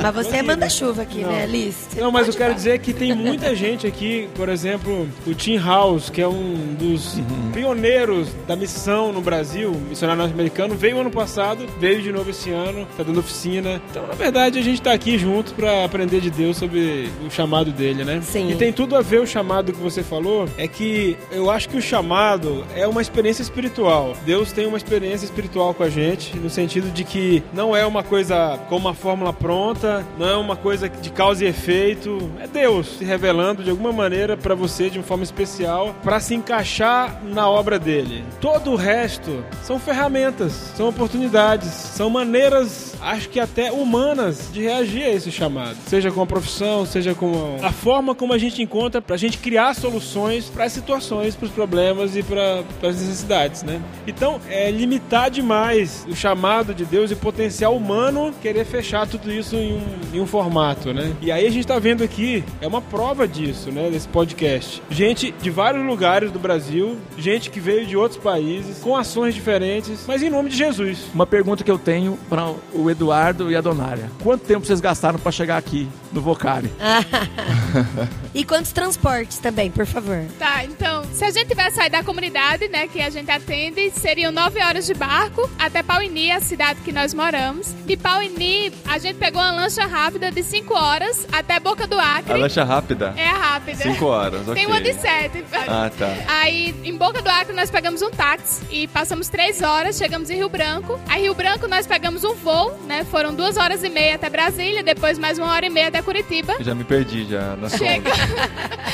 [0.00, 1.32] Mas você é manda-chuva aqui, Não.
[1.32, 1.74] né, Liz?
[1.90, 2.54] Você Não, mas eu quero falar.
[2.56, 7.18] dizer que tem muita gente aqui, por exemplo, o Tim House, que é um dos
[7.52, 12.86] pioneiros da missão no Brasil, missionário norte-americano, veio ano passado, veio de novo esse ano,
[12.96, 13.80] tá dando oficina.
[13.90, 17.70] Então, na verdade, a gente tá aqui junto pra aprender de Deus sobre o chamado
[17.70, 18.20] dele, né?
[18.22, 18.50] Sim.
[18.50, 21.76] E tem tudo a ver o chamado que você falou, é que eu acho que
[21.76, 24.16] o chamado é uma experiência espiritual.
[24.26, 28.02] Deus tem uma experiência espiritual com a gente, no sentido de que não é uma
[28.02, 32.98] coisa com uma fórmula pronta, não é uma coisa de causa e efeito, é Deus
[32.98, 37.48] se revelando de alguma maneira pra você de uma forma especial pra se encaixar na
[37.48, 38.24] obra dele.
[38.40, 45.04] Todo o resto são ferramentas, são oportunidades, são maneiras, acho que até humanas, de reagir
[45.04, 45.76] a esse chamado.
[45.86, 49.74] Seja com a profissão, seja com a forma como a gente encontra pra gente criar
[49.74, 51.83] soluções para as situações, para os problemas
[52.14, 53.80] e para as necessidades, né?
[54.06, 59.30] Então, é limitar demais o chamado de Deus e o potencial humano querer fechar tudo
[59.32, 61.14] isso em um, em um formato, né?
[61.20, 64.82] E aí a gente tá vendo aqui, é uma prova disso, né, desse podcast.
[64.90, 70.04] Gente de vários lugares do Brasil, gente que veio de outros países, com ações diferentes,
[70.06, 70.98] mas em nome de Jesus.
[71.14, 74.10] Uma pergunta que eu tenho para o Eduardo e a Donária.
[74.22, 76.70] Quanto tempo vocês gastaram para chegar aqui no Vocari?
[78.34, 80.24] e quantos transportes também, por favor?
[80.38, 84.30] Tá, então, se a gente tivesse sair da comunidade, né, que a gente atende, seriam
[84.30, 87.74] nove horas de barco até Pauini, a cidade que nós moramos.
[87.84, 92.32] De Pauini, a gente pegou uma lancha rápida de cinco horas até Boca do Acre.
[92.32, 93.12] A lancha rápida?
[93.16, 93.82] É a rápida.
[93.82, 94.54] Cinco horas, ok.
[94.54, 95.44] Tem uma de sete.
[95.66, 96.14] Ah, tá.
[96.28, 100.36] Aí, em Boca do Acre, nós pegamos um táxi e passamos três horas, chegamos em
[100.36, 100.98] Rio Branco.
[101.08, 103.04] Aí, Rio Branco, nós pegamos um voo, né?
[103.04, 106.54] Foram duas horas e meia até Brasília, depois mais uma hora e meia até Curitiba.
[106.58, 108.10] Eu já me perdi já na Chega.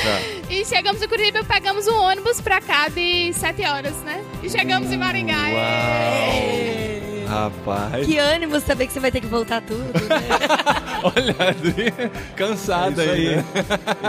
[0.01, 0.40] Tá.
[0.51, 4.21] E chegamos em Curitiba, pegamos um ônibus pra cá de sete horas, né?
[4.43, 5.37] E chegamos em Maringá.
[5.37, 6.90] Uau.
[7.31, 8.05] Rapaz.
[8.05, 10.19] Que ânimo saber que você vai ter que voltar tudo, né?
[11.03, 11.93] Olha, Adri,
[12.35, 13.27] cansada É isso aí.
[13.29, 13.35] aí.
[13.35, 13.45] né?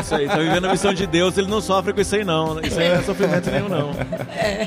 [0.00, 2.60] Isso aí, tá vivendo a missão de Deus, ele não sofre com isso aí não.
[2.60, 3.90] Isso aí não é sofrimento nenhum não.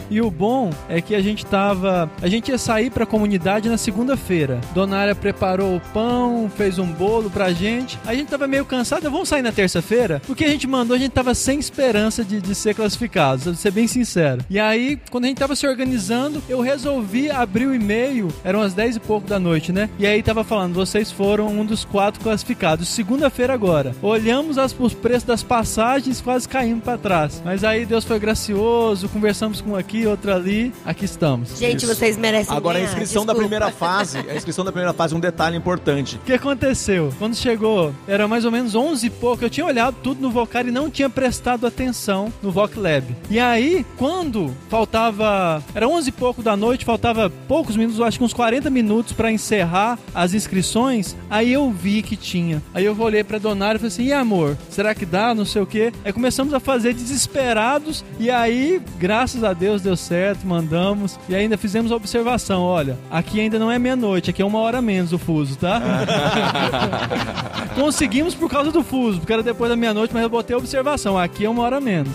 [0.10, 2.10] E o bom é que a gente tava.
[2.22, 4.60] A gente ia sair pra comunidade na segunda-feira.
[4.74, 8.00] Donária preparou o pão, fez um bolo pra gente.
[8.06, 10.22] A gente tava meio cansado, vamos sair na terça-feira?
[10.26, 13.72] Porque a gente mandou, a gente tava sem esperança de, de ser classificado, pra ser
[13.72, 14.42] bem sincero.
[14.50, 18.74] E aí, quando a gente tava se organizando, eu resolvi abrir o e-mail, eram as
[18.74, 19.90] 10 e pouco da noite, né?
[20.00, 22.88] E aí tava falando, vocês foram um dos quatro classificados.
[22.88, 23.94] Segunda-feira agora.
[24.02, 27.42] Olhamos as, os preços das passagens, quase caímos pra trás.
[27.44, 30.72] Mas aí Deus foi gracioso, conversamos com um aqui, outro ali.
[30.86, 31.58] Aqui estamos.
[31.58, 31.96] Gente, Isso.
[31.96, 33.50] vocês merecem Agora a ganhar, inscrição da desculpa.
[33.50, 36.18] primeira fase, a inscrição da primeira fase, um detalhe importante.
[36.18, 37.12] O que aconteceu?
[37.18, 39.44] Quando chegou, era mais ou menos 11 e pouco.
[39.44, 43.06] Eu tinha olhado tudo no Vocar e não tinha prestado atenção no Voc Lab.
[43.30, 45.64] E aí, quando faltava.
[45.74, 49.32] Era 11 e pouco da noite, faltava poucos minutos, acho que uns 40 minutos pra
[49.32, 51.16] encerrar as inscrições.
[51.30, 52.62] Aí eu vi que tinha.
[52.74, 55.34] Aí eu olhei pra Donário e falei assim: e amor, será que dá?
[55.34, 55.94] Não sei o quê.
[56.04, 58.04] Aí começamos a fazer desesperados.
[58.20, 61.18] E aí, graças a Deus, deu certo, mandamos.
[61.30, 64.82] E ainda fizemos a observação: olha, aqui ainda não é meia-noite, aqui é uma hora
[64.82, 65.82] menos o fuso, tá?
[67.74, 71.18] Conseguimos por causa do fuso, porque era depois da meia-noite, mas eu botei a observação.
[71.18, 72.12] Aqui é uma hora menos.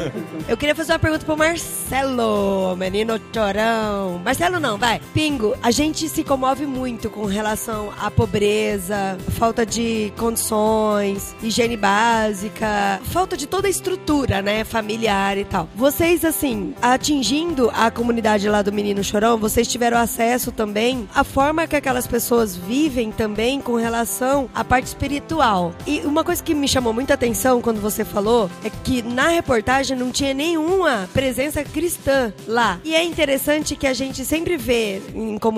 [0.48, 4.20] Eu queria fazer uma pergunta pro Marcelo, menino chorão.
[4.24, 5.00] Marcelo não, vai.
[5.14, 13.00] Pingo, a gente se comove muito com relação à pobreza, falta de condições, higiene básica,
[13.04, 15.68] falta de toda a estrutura, né, familiar e tal.
[15.76, 21.68] Vocês, assim, atingindo a comunidade lá do Menino Chorão, vocês tiveram acesso também à forma
[21.68, 25.72] que aquelas pessoas vivem também com relação à parte espiritual.
[25.86, 29.96] E uma coisa que me chamou muita atenção quando você falou é que na reportagem
[29.96, 32.80] não tinha nenhuma presença cristã lá.
[32.84, 35.51] E é interessante que a gente sempre vê em comunidades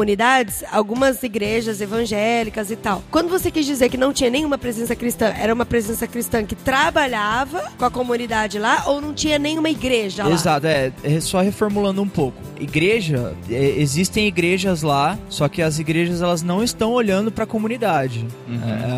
[0.70, 3.02] algumas igrejas evangélicas e tal.
[3.10, 6.54] Quando você quis dizer que não tinha nenhuma presença cristã, era uma presença cristã que
[6.54, 10.30] trabalhava com a comunidade lá ou não tinha nenhuma igreja lá?
[10.30, 12.36] Exato, é, é só reformulando um pouco.
[12.58, 17.46] Igreja, é, existem igrejas lá, só que as igrejas elas não estão olhando para a
[17.46, 18.26] comunidade.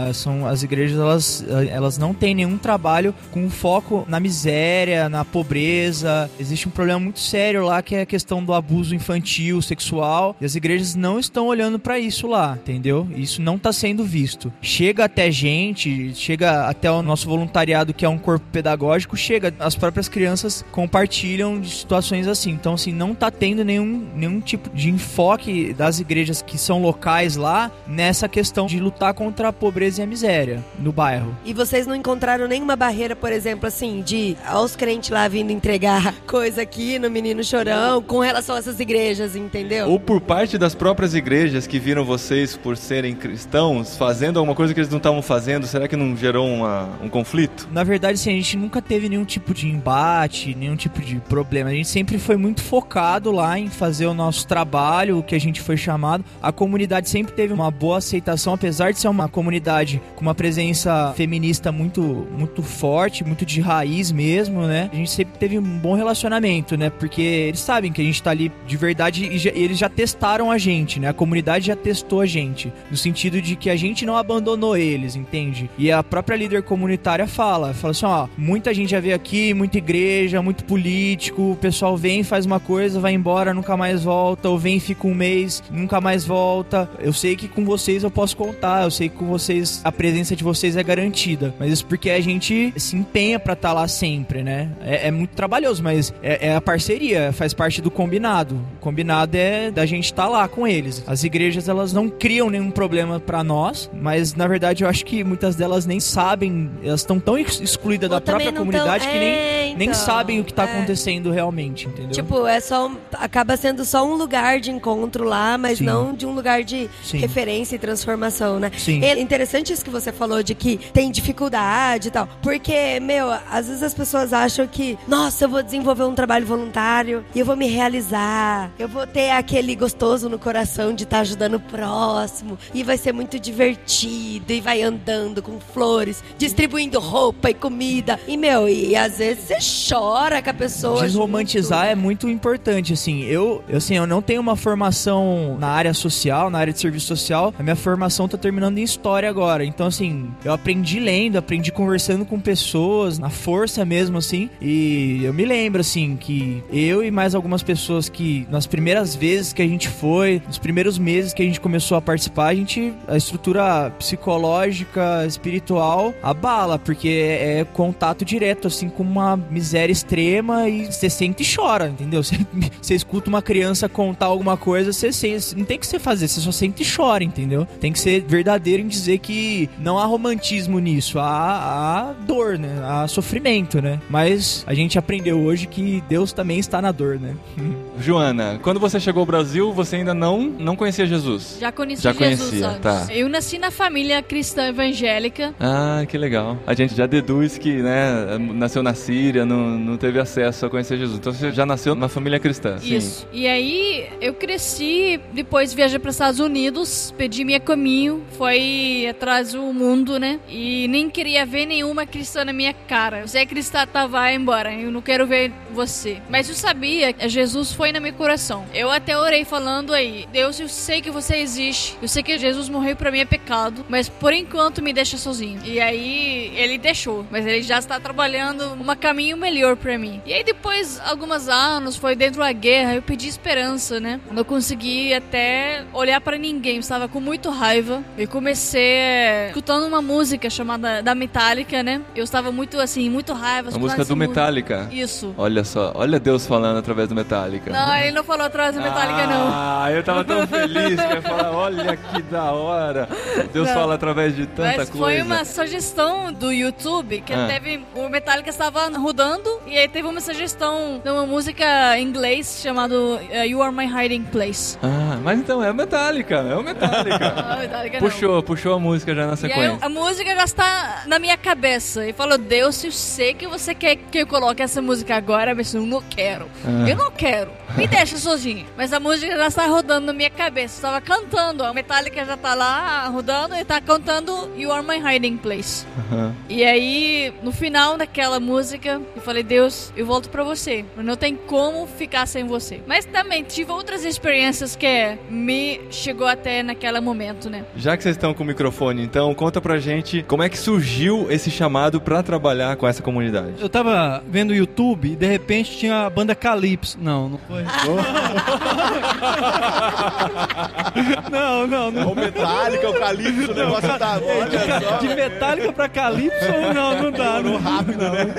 [0.08, 5.24] É, são as igrejas elas, elas não têm nenhum trabalho com foco na miséria, na
[5.24, 6.30] pobreza.
[6.38, 10.44] Existe um problema muito sério lá que é a questão do abuso infantil, sexual, e
[10.44, 13.08] as igrejas não estão olhando para isso lá, entendeu?
[13.14, 14.52] Isso não está sendo visto.
[14.60, 19.74] Chega até gente, chega até o nosso voluntariado que é um corpo pedagógico, chega as
[19.74, 22.50] próprias crianças compartilham de situações assim.
[22.50, 27.36] Então assim, não tá tendo nenhum, nenhum tipo de enfoque das igrejas que são locais
[27.36, 31.36] lá nessa questão de lutar contra a pobreza e a miséria no bairro.
[31.44, 36.14] E vocês não encontraram nenhuma barreira, por exemplo, assim, de aos crentes lá vindo entregar
[36.26, 39.88] coisa aqui no Menino Chorão com relação a essas igrejas, entendeu?
[39.88, 44.72] Ou por parte das próprias igrejas que viram vocês por serem cristãos fazendo alguma coisa
[44.74, 47.68] que eles não estavam fazendo, será que não gerou uma- um conflito?
[47.72, 51.70] Na verdade, assim, a gente nunca teve nenhum tipo de embate, nenhum tipo de problema.
[51.70, 55.40] A gente sempre foi muito focado lá em fazer o nosso trabalho, o que a
[55.40, 56.24] gente foi chamado.
[56.42, 61.12] A comunidade sempre teve uma boa aceitação, apesar de ser uma comunidade com uma presença
[61.16, 64.90] feminista muito, muito forte, muito de raiz mesmo, né?
[64.92, 66.90] A gente sempre teve um bom relacionamento, né?
[66.90, 70.50] Porque eles sabem que a gente tá ali de verdade e já- eles já testaram
[70.50, 71.08] a gente, né?
[71.08, 75.16] A comunidade já testou a gente, no sentido de que a gente não abandonou eles,
[75.16, 75.70] entende?
[75.78, 79.78] E a própria líder comunitária fala, fala assim, ó, muita gente já veio aqui, muita
[79.78, 84.58] igreja, muito político, o pessoal vem, faz uma coisa, vai embora, nunca mais volta, ou
[84.58, 86.88] vem fica um mês, nunca mais volta.
[86.98, 90.36] Eu sei que com vocês eu posso contar, eu sei que com vocês a presença
[90.36, 94.42] de vocês é garantida, mas isso porque a gente se empenha pra estar lá sempre,
[94.42, 94.70] né?
[94.80, 98.54] É, é muito trabalhoso, mas é, é a parceria, faz parte do combinado.
[98.76, 101.02] O combinado é da gente estar lá lidar com eles.
[101.06, 105.22] As igrejas elas não criam nenhum problema pra nós, mas na verdade eu acho que
[105.24, 109.12] muitas delas nem sabem, elas estão tão ex- excluídas da Ou também própria comunidade tão-
[109.12, 110.72] que nem, É, nem então, sabem o que tá é.
[110.76, 112.10] acontecendo realmente, entendeu?
[112.12, 115.84] Tipo, é só um- acaba sendo só um lugar de encontro lá, mas Sim.
[115.84, 117.18] não de um lugar de Sim.
[117.18, 118.70] referência e transformação, né?
[118.76, 119.02] Sim.
[119.04, 122.28] É interessante isso que você falou de que tem dificuldade e tal.
[122.42, 127.24] Porque, meu, às vezes as pessoas acham que, nossa, eu vou desenvolver um trabalho voluntário
[127.34, 128.70] e eu vou me realizar.
[128.78, 132.58] Eu vou ter aquele gostoso no coração de estar ajudando o próximo.
[132.74, 134.52] E vai ser muito divertido.
[134.52, 138.18] E vai andando com flores, distribuindo roupa e comida.
[138.26, 141.02] E, meu, e, às vezes você chora com a pessoa.
[141.02, 143.22] Desromantizar é muito importante, assim.
[143.24, 147.06] Eu, eu, assim, eu não tenho uma formação na área social, na área de serviço
[147.06, 147.54] social.
[147.58, 149.64] A minha formação tá terminando em história agora.
[149.64, 154.50] Então, assim, eu aprendi lendo, aprendi conversando com pessoas, na força mesmo, assim.
[154.60, 159.52] E eu me lembro, assim, que eu e mais algumas pessoas que, nas primeiras vezes
[159.52, 162.92] que a gente foi, nos primeiros meses que a gente começou a participar, a gente,
[163.06, 170.68] a estrutura psicológica, espiritual, abala, porque é, é contato direto, assim, com uma miséria extrema
[170.68, 172.16] e você sente e chora, entendeu?
[172.26, 172.36] Você,
[172.80, 176.40] você escuta uma criança contar alguma coisa, você sente, não tem que você fazer, você
[176.40, 177.66] só sente e chora, entendeu?
[177.78, 182.80] Tem que ser verdadeiro em dizer que não há romantismo nisso, há, há dor, né?
[182.82, 184.00] Há sofrimento, né?
[184.08, 187.36] Mas a gente aprendeu hoje que Deus também está na dor, né?
[188.00, 191.58] Joana, quando você chegou ao Brasil, você ainda não, não conhecia Jesus?
[191.60, 192.80] Já conheci Já Jesus conhecia, antes.
[192.80, 193.06] tá.
[193.10, 195.54] Eu nasci na família cristã evangélica.
[195.60, 196.58] Ah, que legal.
[196.66, 200.96] A gente já deduz que, né, nasceu na Síria, não, não teve acesso a conhecer
[200.98, 201.18] Jesus.
[201.18, 202.78] Então você já nasceu na família cristã.
[202.78, 202.96] sim.
[202.96, 203.28] Isso.
[203.32, 209.52] E aí eu cresci, depois viajei para os Estados Unidos, pedi minha caminho, foi atrás
[209.52, 210.38] do mundo, né?
[210.48, 213.26] E nem queria ver nenhuma cristã na minha cara.
[213.26, 214.72] Você é cristã, tá, vai embora.
[214.72, 216.18] Eu não quero ver você.
[216.30, 218.64] Mas eu sabia que Jesus foi no meu coração.
[218.72, 221.96] Eu até orei falando aí, Deus, eu sei que você existe.
[222.00, 225.60] Eu sei que Jesus morreu para mim é pecado, mas por enquanto me deixa sozinho.
[225.64, 230.20] E aí ele deixou, mas ele já está trabalhando um caminho melhor para mim.
[230.24, 234.20] E aí depois alguns anos foi dentro da guerra, eu pedi esperança, né?
[234.30, 238.02] Não consegui até olhar para ninguém, estava com muito raiva.
[238.16, 242.02] Eu comecei eh, escutando uma música chamada da Metallica, né?
[242.14, 243.70] Eu estava muito assim, muito raiva.
[243.74, 244.40] A música do música.
[244.40, 244.88] Metallica.
[244.90, 245.34] Isso.
[245.36, 247.70] Olha só, olha Deus falando através do Metallica.
[247.70, 249.48] Não, ele não falou atrás da Metallica, não.
[249.96, 253.08] Eu tava tão feliz que eu ia falar, olha que da hora.
[253.52, 253.74] Deus Não.
[253.74, 255.04] fala através de tanta Mas coisa.
[255.04, 257.46] foi uma sugestão do YouTube que Ah.
[257.48, 257.82] teve.
[257.94, 263.18] O Metallica estava rodando e aí teve uma sugestão de uma música em inglês chamado
[263.30, 264.78] eh, You Are My Hiding Place.
[264.82, 267.16] Ah, mas então é o Metallica, é o Metallica.
[267.46, 268.08] Ah, Metallica não.
[268.08, 269.78] puxou, puxou a música já na E aí, sequência.
[269.80, 272.06] a música já está na minha cabeça.
[272.06, 275.72] E falou, Deus, eu sei que você quer que eu coloque essa música agora, mas
[275.74, 276.46] eu não quero.
[276.64, 276.88] Ah.
[276.88, 277.50] Eu não quero.
[277.76, 278.66] Me deixa sozinho.
[278.76, 280.86] Mas a música já está rodando na minha cabeça.
[280.86, 281.64] Eu estava cantando.
[281.64, 285.86] A Metallica já está lá rodando e está cantando You Are My Hiding Place.
[285.98, 286.34] Aham.
[286.48, 290.84] E aí, no final daquela música, eu falei, Deus, eu volto pra você.
[290.96, 292.80] Não tem como ficar sem você.
[292.86, 297.64] Mas também tive outras experiências que me chegou até naquele momento, né?
[297.76, 301.26] Já que vocês estão com o microfone, então conta pra gente como é que surgiu
[301.30, 303.54] esse chamado pra trabalhar com essa comunidade.
[303.60, 306.98] Eu tava vendo o YouTube e de repente tinha a banda Calypso.
[307.00, 307.64] Não, não foi.
[311.30, 312.12] não, não, não.
[312.12, 314.20] O Metallica, o Calypso, o negócio tá.
[314.22, 314.96] Olha só.
[314.98, 317.40] De Metallica pra Calypso, não, não dá.
[317.40, 317.56] Não.
[317.58, 318.34] rápido, né?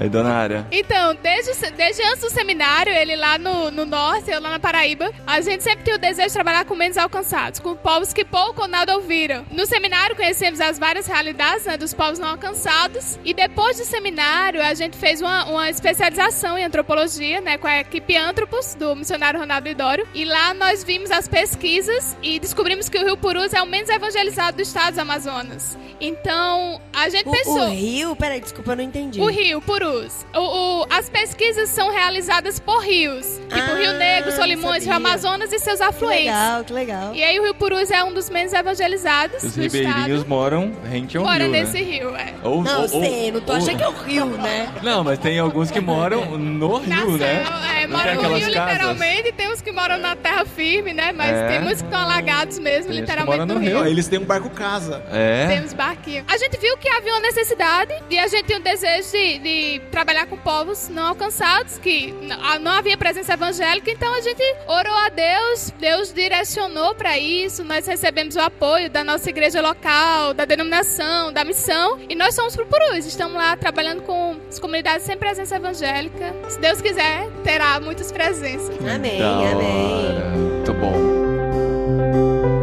[0.00, 0.66] Aí, dona Área.
[0.70, 5.12] Então, desde, desde antes do seminário, ele lá no, no norte, eu lá na Paraíba,
[5.26, 8.62] a gente sempre tinha o desejo de trabalhar com menos alcançados, com povos que pouco
[8.62, 9.44] ou nada ouviram.
[9.50, 14.62] No seminário, conhecemos as várias realidades né, dos povos não alcançados, e depois do seminário,
[14.62, 19.38] a gente fez uma, uma especialização em antropologia, né, com a equipe Antropos, do missionário
[19.38, 23.62] Ronaldo Idório, e lá nós vimos as pesquisas e descobrimos que o Rio Purus é
[23.62, 25.76] o menos evangelizado do estado do Amazonas.
[26.00, 27.60] Então, a gente O, pensou...
[27.60, 29.20] o Rio, peraí, desculpa, eu não entendi.
[29.20, 30.24] O rio, Purus.
[30.34, 30.40] O,
[30.82, 33.38] o- as pesquisas são realizadas por rios.
[33.50, 34.94] Tipo Ah, Rio Negro, Solimões, Rio.
[34.94, 36.24] Amazonas e seus Que afluentes.
[36.26, 37.14] legal, que legal.
[37.14, 40.26] E aí o Rio Purus é um dos menos evangelizados Os do ribeirinhos estado.
[40.28, 41.80] moram rente ao Mora rio, nesse né?
[41.82, 42.34] rio, é.
[42.42, 44.72] Ou- Não, ou- sei, não tô ou- achando que é o Rio, né?
[44.82, 47.44] Não, mas tem alguns que moram no rio, Nasceu, né?
[47.82, 48.70] é, Não mora tem no rio, casas?
[48.70, 51.12] literalmente, tem uns que moram na terra firme, né?
[51.12, 51.48] Mas É.
[51.48, 53.78] tem muitos que estão alagados mesmo, Tem literalmente no no rio.
[53.78, 53.86] rio.
[53.86, 55.02] Eles têm um barco casa.
[55.12, 55.46] É.
[55.48, 56.24] Temos barquinho.
[56.28, 59.80] A gente viu que havia uma necessidade e a gente tinha um desejo de, de
[59.90, 62.14] trabalhar com povos não alcançados, que
[62.60, 67.86] não havia presença evangélica, então a gente orou a Deus, Deus direcionou para isso, nós
[67.86, 72.66] recebemos o apoio da nossa igreja local, da denominação, da missão, e nós somos pro
[72.66, 76.34] Purus, estamos lá trabalhando com as comunidades sem presença evangélica.
[76.48, 78.70] Se Deus quiser, terá muitas presenças.
[78.94, 80.19] Amém, amém.
[80.28, 82.59] Muito bom.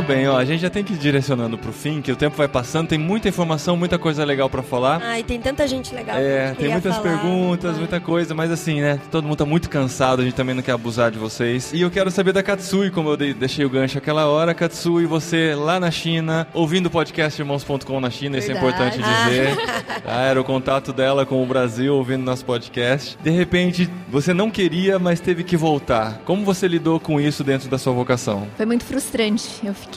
[0.00, 2.34] Muito bem, ó, a gente já tem que ir direcionando pro fim, que o tempo
[2.34, 4.98] vai passando, tem muita informação, muita coisa legal pra falar.
[5.04, 6.16] Ai, tem tanta gente legal.
[6.16, 7.06] É, tem muitas falar.
[7.10, 8.98] perguntas, muita coisa, mas assim, né?
[9.10, 11.70] Todo mundo tá muito cansado, a gente também não quer abusar de vocês.
[11.74, 14.54] E eu quero saber da Katsui, como eu dei- deixei o gancho aquela hora.
[14.54, 18.98] Katsui, você lá na China, ouvindo o podcast irmãos.com na China, isso é Verdade.
[18.98, 19.56] importante dizer.
[20.02, 23.18] Tá, era o contato dela com o Brasil, ouvindo nosso podcast.
[23.22, 26.22] De repente, você não queria, mas teve que voltar.
[26.24, 28.46] Como você lidou com isso dentro da sua vocação?
[28.56, 29.46] Foi muito frustrante.
[29.62, 29.89] Eu fiquei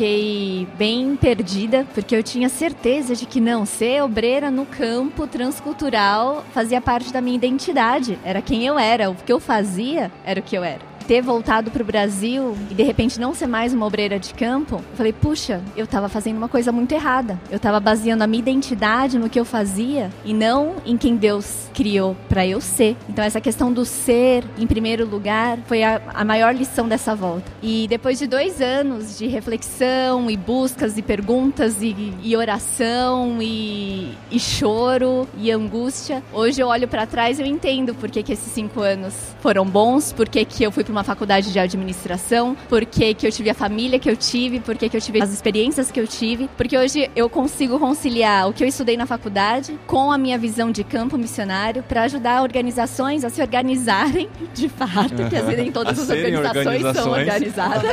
[0.78, 6.82] bem perdida, porque eu tinha certeza de que não, ser obreira no campo transcultural fazia
[6.82, 8.18] parte da minha identidade.
[8.24, 9.10] Era quem eu era.
[9.10, 10.93] O que eu fazia era o que eu era.
[11.08, 14.96] Ter voltado pro Brasil e de repente não ser mais uma obreira de campo, eu
[14.96, 17.38] falei, puxa, eu tava fazendo uma coisa muito errada.
[17.52, 21.70] Eu tava baseando a minha identidade no que eu fazia e não em quem Deus
[21.74, 22.96] criou para eu ser.
[23.10, 27.52] Então essa questão do ser em primeiro lugar foi a, a maior lição dessa volta.
[27.62, 34.16] E depois de dois anos de reflexão e buscas e perguntas e, e oração e,
[34.32, 38.34] e choro e angústia, hoje eu olho para trás e eu entendo por que, que
[38.34, 42.56] esses cinco anos foram bons, por que, que eu fui para uma faculdade de administração,
[42.70, 45.22] por que, que eu tive a família que eu tive, por que, que eu tive
[45.22, 49.06] as experiências que eu tive, porque hoje eu consigo conciliar o que eu estudei na
[49.06, 54.70] faculdade com a minha visão de campo missionário para ajudar organizações a se organizarem de
[54.70, 57.92] fato, que às vezes nem todas as organizações, são organizadas.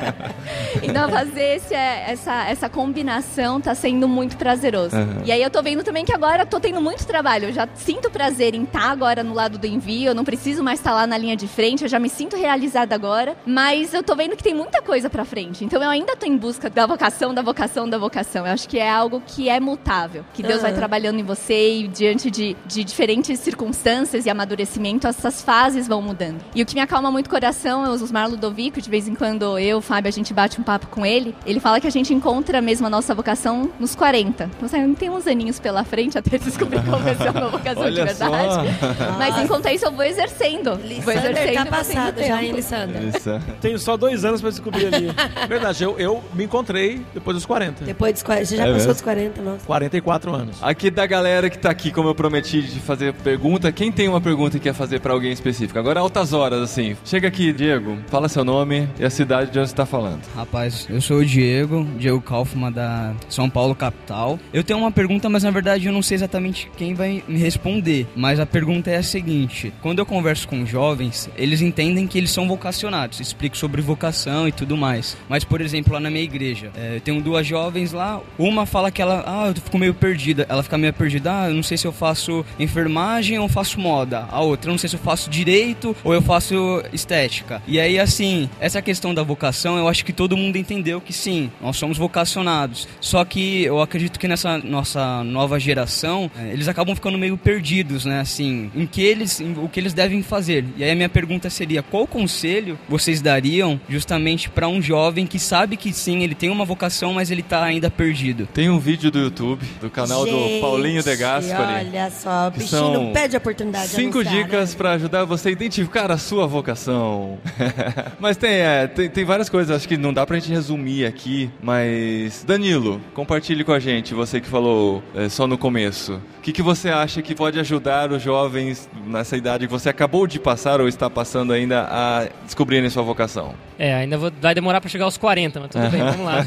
[0.82, 4.96] então fazer esse, essa, essa combinação tá sendo muito prazeroso.
[4.96, 5.22] Aham.
[5.24, 7.46] E aí eu tô vendo também que agora tô tendo muito trabalho.
[7.46, 10.78] Eu já sinto prazer em estar agora no lado do envio, eu não preciso mais
[10.78, 14.14] estar lá na linha de frente, eu já me sinto realizada agora, mas eu tô
[14.14, 15.64] vendo que tem muita coisa pra frente.
[15.64, 18.46] Então eu ainda tô em busca da vocação, da vocação, da vocação.
[18.46, 20.78] Eu acho que é algo que é mutável, que Deus vai Aham.
[20.78, 26.40] trabalhando em você e diante de, de diferentes circunstâncias e amadurecimento, essas fases vão mudando.
[26.54, 29.14] E o que me acalma muito o coração é o Osmar Ludovico, de vez em
[29.14, 31.90] quando eu, o Fábio, a gente bate um papo com ele, ele fala que a
[31.90, 34.50] gente encontra mesmo a nossa vocação nos 40.
[34.56, 37.90] Então, sabe, tem uns aninhos pela frente até descobrir qual vai ser a minha vocação
[37.90, 38.54] de verdade.
[38.54, 39.18] só.
[39.18, 40.78] Mas enquanto isso, eu vou exercendo.
[41.02, 43.02] vou exercendo tá passado já, hein, Lissander?
[43.08, 43.30] Isso.
[43.60, 45.08] Tenho só dois anos pra descobrir ali.
[45.48, 47.84] Verdade, eu, eu me encontrei depois dos 40.
[47.84, 48.46] Depois dos 40.
[48.46, 48.92] Você já É passou mesmo?
[48.92, 49.66] dos 40, nossa.
[49.66, 50.56] 44 anos.
[50.62, 54.20] Aqui da galera que tá aqui, como eu prometi de fazer pergunta, quem tem uma
[54.20, 55.78] pergunta e quer fazer pra alguém específico?
[55.78, 56.96] Agora altas horas, assim.
[57.04, 60.20] Chega aqui, Diego, fala seu nome e a cidade de onde você tá falando.
[60.34, 64.38] Rapaz, eu sou o Diego, Diego Kaufmann da São Paulo capital.
[64.52, 68.06] Eu tenho uma pergunta, mas na verdade eu não sei exatamente quem vai me responder.
[68.14, 72.30] Mas a pergunta é a seguinte: quando eu converso com jovens, eles entendem que eles
[72.30, 73.20] são vocacionados.
[73.20, 75.16] Explico sobre vocação e tudo mais.
[75.28, 78.20] Mas, por exemplo, lá na minha igreja, é, eu tenho duas jovens lá.
[78.38, 80.46] Uma fala que ela, ah, eu fico meio perdida.
[80.48, 84.26] Ela fica meio perdida, ah, eu não sei se eu faço enfermagem ou faço moda.
[84.30, 87.62] A outra, eu não sei se eu faço direito ou eu faço estética.
[87.66, 91.50] E aí, assim, essa questão da vocação, eu acho que todo mundo entendeu que sim,
[91.60, 92.88] nós somos vocacionados.
[93.00, 98.04] Só que eu acredito que nessa nossa nova geração, eh, eles acabam ficando meio perdidos,
[98.04, 98.20] né?
[98.20, 100.64] Assim, em que eles, em o que eles devem fazer.
[100.76, 105.38] E aí a minha pergunta seria: qual conselho vocês dariam justamente para um jovem que
[105.38, 108.48] sabe que sim, ele tem uma vocação, mas ele tá ainda perdido?
[108.52, 111.88] Tem um vídeo do YouTube, do canal do Gente, Paulinho De Gaspari.
[111.88, 114.78] Olha só, o que bichinho são não pede oportunidade de Cinco anunciar, dicas né?
[114.78, 117.38] pra ajudar você a identificar a sua vocação.
[118.18, 121.50] mas tem, é, tem, tem várias coisas, acho que não dá pra gente resumir aqui,
[121.62, 126.20] mas Danilo, compartilhe com a gente, você que falou é, só no começo.
[126.38, 130.26] O que, que você acha que pode ajudar os jovens nessa idade que você acabou
[130.26, 133.54] de passar ou está passando ainda a descobrirem sua vocação?
[133.78, 136.44] É, ainda vou- vai demorar pra chegar aos 40, mas tudo bem, vamos lá.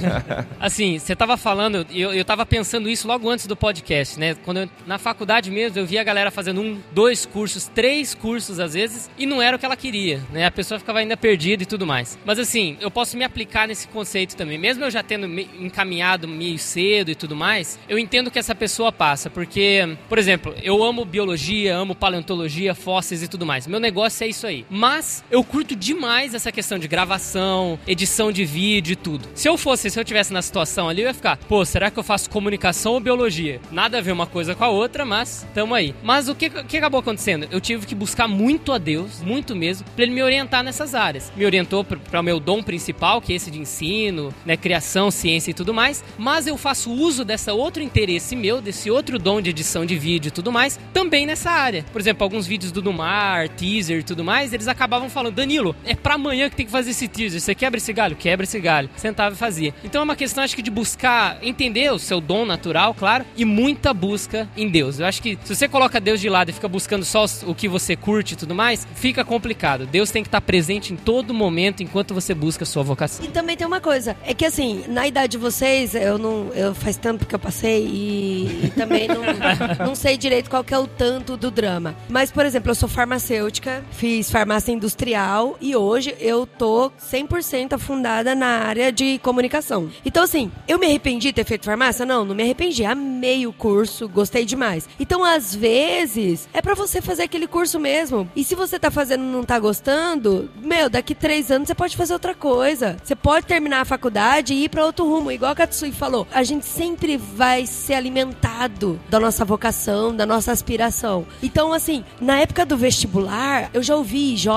[0.59, 4.35] Assim, você tava falando, eu, eu tava pensando isso logo antes do podcast, né?
[4.45, 8.59] Quando eu- na faculdade mesmo, eu via a galera fazendo um, dois cursos, três cursos
[8.59, 10.45] às vezes, e não era o que ela queria, né?
[10.45, 12.19] A pessoa ficava ainda perdida e tudo mais.
[12.23, 14.57] Mas assim, eu posso me aplicar nesse conceito também.
[14.59, 18.53] Mesmo eu já tendo me- encaminhado meio cedo e tudo mais, eu entendo que essa
[18.53, 23.65] pessoa passa, porque, por exemplo, eu amo biologia, amo paleontologia, fósseis e tudo mais.
[23.65, 24.65] Meu negócio é isso aí.
[24.69, 24.92] Mas
[25.31, 29.27] eu curto demais essa questão de gravação, edição de vídeo e tudo.
[29.33, 31.97] Se eu fosse, se eu tivesse na situação ali, eu ia ficar, pô, será que
[31.97, 33.59] eu faço comunicação ou biologia?
[33.71, 35.95] Nada a ver uma coisa com a outra, mas tamo aí.
[36.03, 37.47] Mas o que, que acabou acontecendo?
[37.49, 41.31] Eu tive que buscar muito a Deus, muito mesmo, pra ele me orientar nessas áreas.
[41.35, 45.51] Me orientou para o meu dom principal, que é esse de ensino, né, criação, ciência
[45.51, 46.03] e tudo mais.
[46.17, 50.27] Mas eu faço uso dessa outro interesse meu, desse outro dom de edição de vídeo
[50.27, 51.83] e tudo mais, também nessa área.
[51.91, 55.75] Por exemplo, alguns vídeos do Dumar, teaser e tudo mais, eles acabam acabavam falando, Danilo,
[55.85, 57.39] é pra amanhã que tem que fazer esse teaser.
[57.39, 58.15] Você quebra esse galho?
[58.15, 58.89] Quebra esse galho.
[58.97, 59.73] Sentava e fazia.
[59.83, 63.45] Então é uma questão, acho que, de buscar entender o seu dom natural, claro, e
[63.45, 64.99] muita busca em Deus.
[64.99, 67.67] Eu acho que se você coloca Deus de lado e fica buscando só o que
[67.67, 69.85] você curte e tudo mais, fica complicado.
[69.85, 73.25] Deus tem que estar presente em todo momento enquanto você busca a sua vocação.
[73.25, 76.49] E também tem uma coisa, é que assim, na idade de vocês, eu não.
[76.53, 79.23] Eu faz tempo que eu passei e, e também não,
[79.87, 81.95] não sei direito qual que é o tanto do drama.
[82.09, 88.33] Mas, por exemplo, eu sou farmacêutica, fiz farmácia industrial e hoje eu tô 100% afundada
[88.33, 89.89] na área de comunicação.
[90.05, 92.05] Então, assim, eu me arrependi de ter feito farmácia?
[92.05, 92.85] Não, não me arrependi.
[92.85, 94.87] Amei o curso, gostei demais.
[94.99, 98.29] Então, às vezes, é pra você fazer aquele curso mesmo.
[98.35, 101.97] E se você tá fazendo e não tá gostando, meu, daqui três anos você pode
[101.97, 102.97] fazer outra coisa.
[103.03, 105.31] Você pode terminar a faculdade e ir pra outro rumo.
[105.31, 110.51] Igual a Katsui falou, a gente sempre vai ser alimentado da nossa vocação, da nossa
[110.51, 111.25] aspiração.
[111.41, 114.52] Então, assim, na época do vestibular, eu já ouvi jovens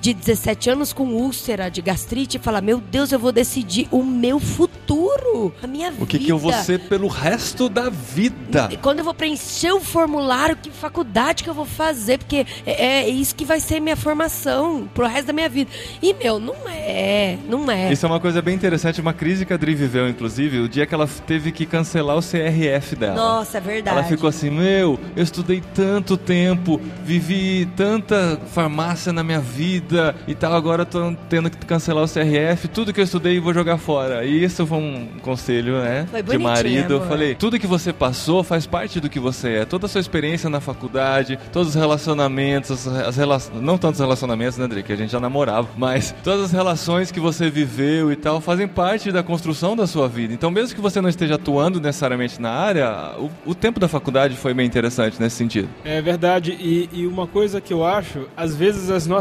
[0.00, 4.38] de 17 anos com úlcera de gastrite falar: Meu Deus, eu vou decidir o meu
[4.38, 6.04] futuro, a minha vida.
[6.04, 8.68] O que, que eu vou ser pelo resto da vida?
[8.70, 12.18] E Quando eu vou preencher o formulário, que faculdade que eu vou fazer?
[12.18, 15.70] Porque é, é isso que vai ser minha formação pro resto da minha vida.
[16.02, 17.92] E, meu, não é, não é.
[17.92, 20.86] Isso é uma coisa bem interessante, uma crise que a Dri viveu, inclusive, o dia
[20.86, 23.14] que ela teve que cancelar o CRF dela.
[23.14, 23.96] Nossa, é verdade.
[23.96, 30.34] Ela ficou assim, meu, eu estudei tanto tempo, vivi tanta farmácia na minha vida e
[30.34, 33.54] tal, agora eu tô tendo que cancelar o CRF, tudo que eu estudei eu vou
[33.54, 34.24] jogar fora.
[34.24, 36.94] E isso foi um conselho, né, Foi de marido.
[36.94, 37.08] Eu amor.
[37.08, 39.64] falei, tudo que você passou faz parte do que você é.
[39.64, 43.40] Toda a sua experiência na faculdade, todos os relacionamentos, as rela...
[43.54, 47.20] não tantos relacionamentos, né, Dri, que a gente já namorava, mas todas as relações que
[47.20, 50.32] você viveu e tal fazem parte da construção da sua vida.
[50.34, 54.36] Então, mesmo que você não esteja atuando necessariamente na área, o, o tempo da faculdade
[54.36, 55.68] foi bem interessante nesse sentido.
[55.84, 59.19] É verdade, e, e uma coisa que eu acho, às vezes as nossas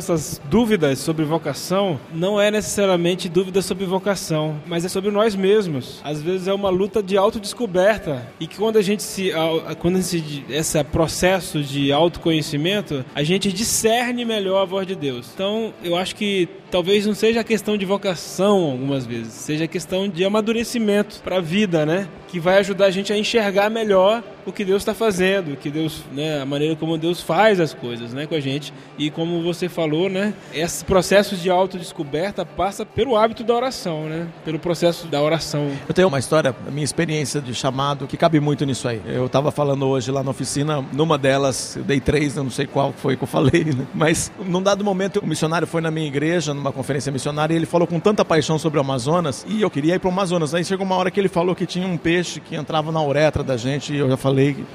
[0.50, 6.00] dúvidas sobre vocação não é necessariamente dúvida sobre vocação, mas é sobre nós mesmos.
[6.04, 9.32] Às vezes é uma luta de autodescoberta e que quando a gente se,
[9.80, 15.30] quando gente, esse processo de autoconhecimento, a gente discerne melhor a voz de Deus.
[15.34, 20.24] Então, eu acho que talvez não seja questão de vocação algumas vezes, seja questão de
[20.24, 22.08] amadurecimento para a vida, né?
[22.28, 26.04] Que vai ajudar a gente a enxergar melhor o que Deus está fazendo, que Deus,
[26.12, 28.74] né, a maneira como Deus faz as coisas, né, com a gente.
[28.98, 34.28] E como você falou, né, esses processos de autodescoberta passa pelo hábito da oração, né?
[34.44, 35.72] Pelo processo da oração.
[35.88, 39.02] Eu tenho uma história, a minha experiência de chamado, que cabe muito nisso aí.
[39.06, 42.66] Eu estava falando hoje lá na oficina, numa delas, eu dei três, eu não sei
[42.66, 43.86] qual foi que eu falei, né?
[43.94, 47.66] Mas num dado momento, o missionário foi na minha igreja, numa conferência missionária, e ele
[47.66, 50.54] falou com tanta paixão sobre o Amazonas, e eu queria ir para o Amazonas.
[50.54, 53.44] Aí chegou uma hora que ele falou que tinha um peixe que entrava na uretra
[53.44, 54.66] da gente, e eu já falei que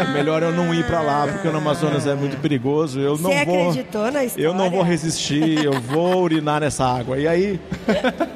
[0.00, 3.00] é melhor eu não ir para lá, porque no Amazonas é muito perigoso.
[3.00, 3.68] Eu não Você vou.
[3.68, 4.46] acreditou na história?
[4.46, 7.18] Eu não vou resistir, eu vou urinar nessa água.
[7.18, 7.60] E aí,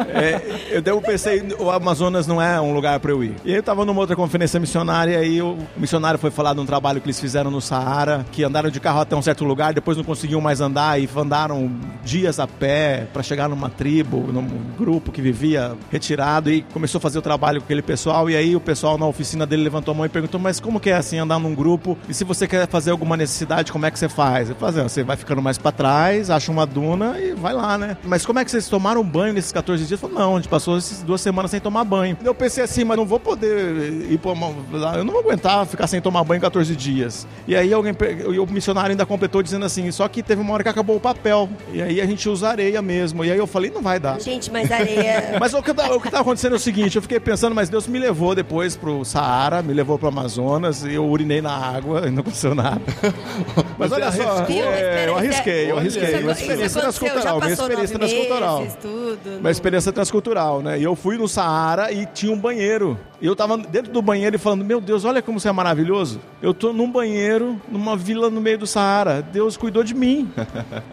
[0.09, 3.35] é, eu, eu pensei, o Amazonas não é um lugar para eu ir.
[3.45, 6.67] E aí eu tava numa outra conferência missionária e o missionário foi falar de um
[6.67, 9.97] trabalho que eles fizeram no Saara, que andaram de carro até um certo lugar, depois
[9.97, 11.71] não conseguiam mais andar e andaram
[12.05, 14.47] dias a pé para chegar numa tribo, num
[14.79, 18.29] grupo que vivia retirado e começou a fazer o trabalho com aquele pessoal.
[18.29, 20.91] E aí o pessoal na oficina dele levantou a mão e perguntou: Mas como que
[20.91, 21.97] é assim andar num grupo?
[22.09, 24.49] E se você quer fazer alguma necessidade, como é que você faz?
[24.51, 27.77] Eu falei: "Ah, Você vai ficando mais para trás, acha uma duna e vai lá,
[27.79, 27.97] né?
[28.05, 29.93] Mas como é que vocês tomaram banho nesses 14 dias?
[29.93, 32.17] Eu falei: Não, a gente passou essas duas semanas sem tomar banho.
[32.25, 34.53] Eu pensei assim, mas não vou poder ir pra uma...
[34.97, 37.27] Eu não vou aguentar ficar sem tomar banho 14 dias.
[37.47, 37.95] E aí alguém,
[38.33, 41.01] e o missionário ainda completou dizendo assim: Só que teve uma hora que acabou o
[41.01, 41.49] papel.
[41.73, 43.25] E aí a gente usa areia mesmo.
[43.25, 44.21] E aí eu falei: Não vai dar.
[44.21, 45.37] Gente, mas areia.
[45.41, 47.69] Mas o que, tá- o que tá acontecendo é o seguinte, eu fiquei pensando, mas
[47.69, 52.07] Deus me levou depois pro Saara, me levou pro Amazonas, e eu urinei na água
[52.07, 52.81] e não aconteceu nada.
[53.79, 54.63] Mas Você olha só, arriscou?
[54.73, 56.05] é, eu arrisquei, eu arrisquei.
[56.15, 58.61] Isso, Uma experiência transcultural, minha passou experiência transcultural.
[58.61, 59.39] meses, tudo.
[59.41, 60.79] Uma experiência transcultural, né?
[60.79, 62.99] E eu fui no Saara e tinha um banheiro.
[63.21, 66.21] E eu tava dentro do banheiro e falando, meu Deus, olha como você é maravilhoso.
[66.41, 69.23] Eu tô num banheiro, numa vila no meio do Saara.
[69.23, 70.31] Deus cuidou de mim.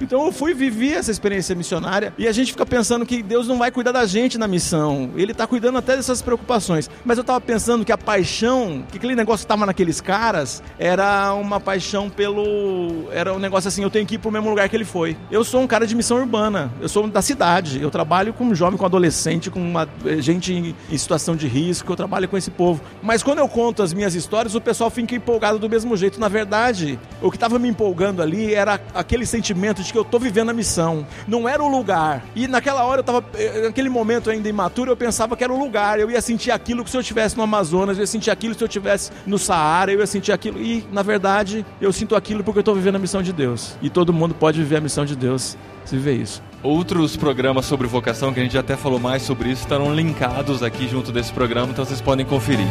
[0.02, 3.58] Então eu fui viver essa experiência missionária e a gente fica pensando que Deus não
[3.58, 5.12] vai cuidar da gente na missão.
[5.16, 6.90] Ele tá cuidando até dessas preocupações.
[7.04, 11.34] Mas eu tava pensando que a paixão, que aquele negócio que tava naqueles caras, era
[11.34, 13.10] uma paixão pelo.
[13.12, 15.18] Era um negócio assim, eu tenho que ir pro mesmo lugar que ele foi.
[15.32, 17.82] Eu sou um cara de missão urbana, eu sou da cidade.
[17.82, 21.92] Eu trabalho com jovem, com adolescente, com uma, eh, gente em, em situação de risco,
[21.92, 22.82] eu trabalho com esse povo.
[23.02, 26.20] Mas quando eu conto as minhas histórias, o pessoal fica empolgado do mesmo jeito.
[26.20, 30.20] Na verdade, o que estava me empolgando ali era aquele sentimento de que eu tô
[30.20, 31.06] vivendo a missão.
[31.28, 32.24] Não era o lugar.
[32.36, 35.60] E naquela hora eu tava, eh, naquele momento ainda imaturo, eu pensava que era o
[35.60, 36.00] lugar.
[36.00, 38.64] Eu ia sentir aquilo que se eu estivesse no Amazonas, eu ia sentir aquilo, se
[38.64, 38.68] eu
[39.00, 40.62] estivesse no Saara, eu ia sentir aquilo.
[40.62, 43.78] E, na verdade, eu sinto aquilo porque eu estou vivendo a missão de Deus.
[43.82, 46.44] E todo mundo pode viver a missão de Deus se viver isso.
[46.62, 50.88] Outros programas sobre vocação, que a gente até falou mais sobre isso, estarão linkados aqui
[50.88, 52.68] junto desse programa, então vocês podem conferir.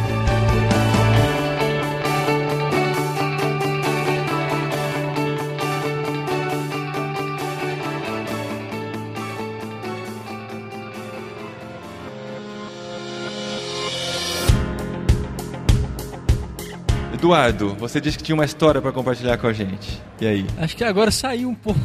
[17.19, 20.01] Eduardo, você disse que tinha uma história para compartilhar com a gente.
[20.21, 20.45] E aí?
[20.57, 21.79] Acho que agora saiu um pouco.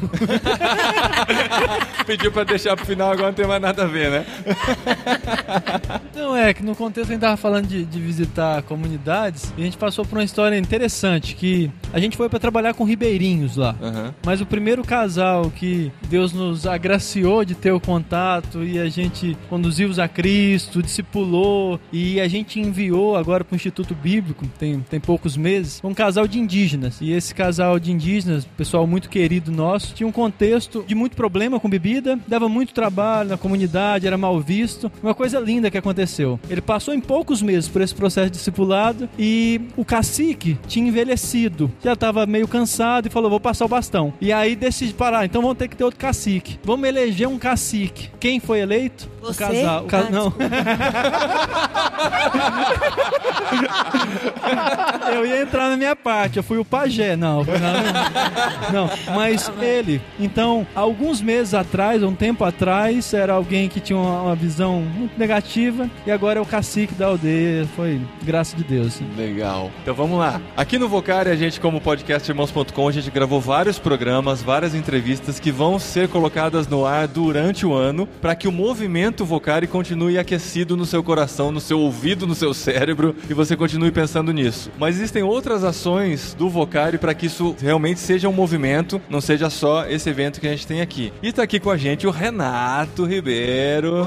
[2.06, 4.26] Pediu para deixar pro final, agora não tem mais nada a ver, né?
[6.14, 9.64] Não, é que no contexto a gente tava falando de, de visitar comunidades e a
[9.64, 13.74] gente passou por uma história interessante que a gente foi para trabalhar com ribeirinhos lá.
[13.80, 14.12] Uhum.
[14.24, 19.36] Mas o primeiro casal que Deus nos agraciou de ter o contato e a gente
[19.48, 25.00] conduziu-os a Cristo, discipulou e a gente enviou agora para o Instituto Bíblico, tem, tem
[25.24, 26.98] poucos meses, um casal de indígenas.
[27.00, 31.58] E esse casal de indígenas, pessoal muito querido nosso, tinha um contexto de muito problema
[31.58, 34.92] com bebida, dava muito trabalho na comunidade, era mal visto.
[35.02, 36.38] Uma coisa linda que aconteceu.
[36.50, 41.72] Ele passou em poucos meses por esse processo de discipulado e o cacique tinha envelhecido,
[41.82, 44.12] já estava meio cansado e falou: Vou passar o bastão.
[44.20, 46.58] E aí decide parar, então vamos ter que ter outro cacique.
[46.62, 48.10] Vamos eleger um cacique.
[48.20, 49.08] Quem foi eleito?
[49.22, 49.42] Você?
[49.42, 49.84] O casal.
[49.84, 50.00] O ca...
[50.00, 50.34] Ah, Não.
[55.14, 60.00] eu ia entrar na minha parte, eu fui o pajé, não, não, não, mas ele.
[60.18, 65.18] Então, alguns meses atrás, um tempo atrás, era alguém que tinha uma, uma visão muito
[65.18, 67.66] negativa e agora é o cacique da aldeia.
[67.76, 69.00] Foi graça de Deus.
[69.16, 69.70] Legal.
[69.82, 70.40] Então vamos lá.
[70.56, 75.38] Aqui no Vocari, a gente, como podcast irmãos.com, a gente gravou vários programas, várias entrevistas
[75.38, 80.18] que vão ser colocadas no ar durante o ano para que o movimento Vocari continue
[80.18, 84.70] aquecido no seu coração, no seu ouvido, no seu cérebro e você continue pensando nisso.
[84.78, 89.50] Mas existem outras ações do Vocari para que isso realmente seja um movimento, não seja
[89.50, 91.12] só esse evento que a gente tem aqui.
[91.22, 94.06] E tá aqui com a gente o Renato Ribeiro.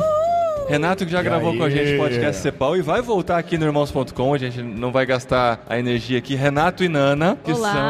[0.68, 3.65] Renato que já gravou com a gente o podcast Cepal e vai voltar aqui no
[3.65, 6.36] irmãos.com, a gente não vai gastar a energia aqui.
[6.36, 7.72] Renato e Nana, que Olá.
[7.72, 7.82] são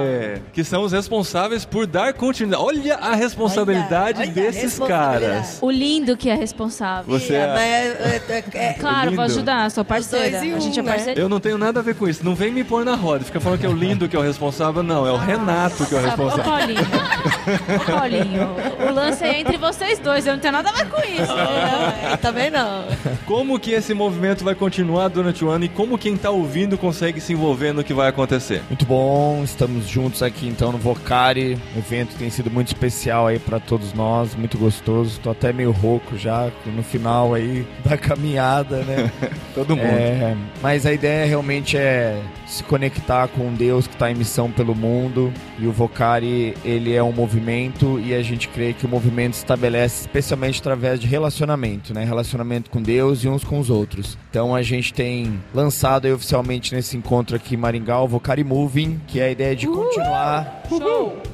[0.00, 2.62] aê, que são os responsáveis por dar continuidade.
[2.62, 5.24] Olha a responsabilidade Olha, olha desses responsabilidade.
[5.24, 5.58] caras.
[5.60, 7.18] O lindo que é responsável.
[7.18, 9.16] Você É, é- é- é- Claro, lindo.
[9.16, 10.30] vou ajudar, sou parceira.
[10.30, 10.92] dois em a gente um, é né?
[10.92, 11.20] parceira.
[11.20, 12.24] Eu não tenho nada a ver com isso.
[12.24, 13.24] Não vem me pôr na roda.
[13.24, 14.80] Fica falando que é o lindo que é o responsável.
[14.82, 16.44] Não, é o Renato que é o Ô, responsável.
[16.44, 16.80] Paulinho.
[16.80, 18.56] Ô, Paulinho.
[18.90, 21.34] O lance é entre vocês dois, eu não tenho nada a ver com isso.
[22.02, 22.84] é, também não.
[23.24, 27.20] Como que esse movimento vai continuar durante o ano e como quem tá ouvindo consegue
[27.20, 28.62] se envolver no que vai acontecer?
[28.68, 31.58] Muito bom, estamos juntos aqui então no Vocari.
[31.74, 35.20] O evento tem sido muito especial aí pra todos nós, muito gostoso.
[35.20, 39.10] Tô até meio rouco já no final aí da caminhada, né?
[39.54, 39.86] Todo mundo.
[39.86, 44.74] É, mas a ideia realmente é se conectar com Deus que está em missão pelo
[44.74, 49.34] mundo e o Vocari ele é um movimento e a gente crê que o movimento
[49.34, 52.04] se estabelece especialmente através de relacionamento, né?
[52.04, 54.16] Relacionamento com Deus e uns com os outros.
[54.30, 59.20] Então a gente tem lançado oficialmente nesse encontro aqui em Maringá o Vocari Moving, que
[59.20, 60.62] é a ideia de continuar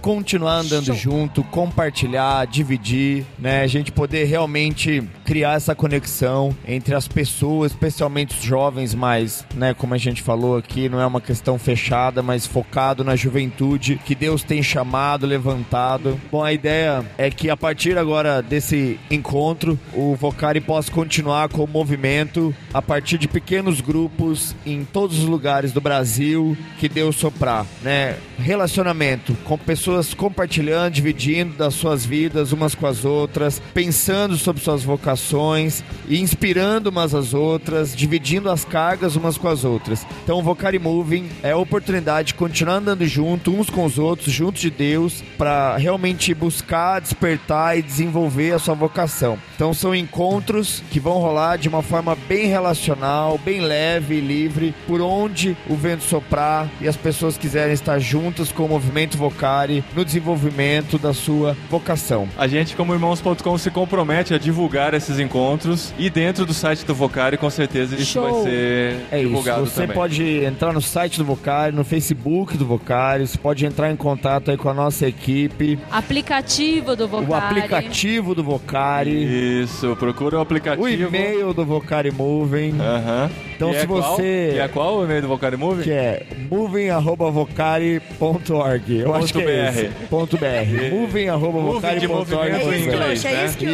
[0.00, 3.62] continuar andando junto, compartilhar, dividir, né?
[3.62, 9.72] A gente poder realmente criar essa conexão entre as pessoas, especialmente os jovens, mas, né,
[9.72, 14.14] como a gente falou aqui, não é uma questão fechada, mas focado na juventude que
[14.14, 16.20] Deus tem chamado, levantado.
[16.30, 21.64] Bom, a ideia é que a partir agora desse encontro, o Vocari possa continuar com
[21.64, 27.16] o movimento a partir de pequenos grupos em todos os lugares do Brasil que Deus
[27.16, 28.16] soprar, né?
[28.38, 34.82] Relacionamento com pessoas compartilhando, dividindo das suas vidas umas com as outras, pensando sobre suas
[34.82, 40.06] vocações e inspirando umas às outras, dividindo as cargas umas com as outras.
[40.24, 44.30] Então o Vocari Moving é a oportunidade de continuar andando junto, uns com os outros,
[44.32, 49.38] juntos de Deus, para realmente buscar, despertar e desenvolver a sua vocação.
[49.56, 54.74] Então são encontros que vão rolar de uma forma bem relacional, bem leve e livre,
[54.86, 59.82] por onde o vento soprar e as pessoas quiserem estar juntas com o movimento Vocari
[59.94, 62.28] no desenvolvimento da sua vocação.
[62.36, 66.94] A gente, como irmãos.com, se compromete a divulgar esses encontros e dentro do site do
[66.94, 68.22] Vocari, com certeza isso Show.
[68.42, 69.96] vai ser É isso, divulgado você também.
[69.96, 74.50] pode entrar no site do Vocari, no Facebook do Vocari, você pode entrar em contato
[74.50, 77.30] aí com a nossa equipe, Aplicativo do Vocari.
[77.30, 80.84] o aplicativo do Vocari, Isso, procura o aplicativo.
[80.84, 82.74] o e-mail do Vocari Moving.
[82.80, 83.30] Aham.
[83.62, 84.16] Então E se é qual?
[84.16, 84.52] você...
[84.54, 85.84] E é qual o e-mail do Vocari Movie?
[85.84, 88.98] Que é moving.vocari.org.
[88.98, 89.88] Eu acho que é Ponto esse.
[90.08, 90.90] Ponto BR.
[90.92, 92.76] Moving movimento moving.vocari.org.
[92.76, 93.46] em inglês, é né?
[93.46, 93.72] isso que.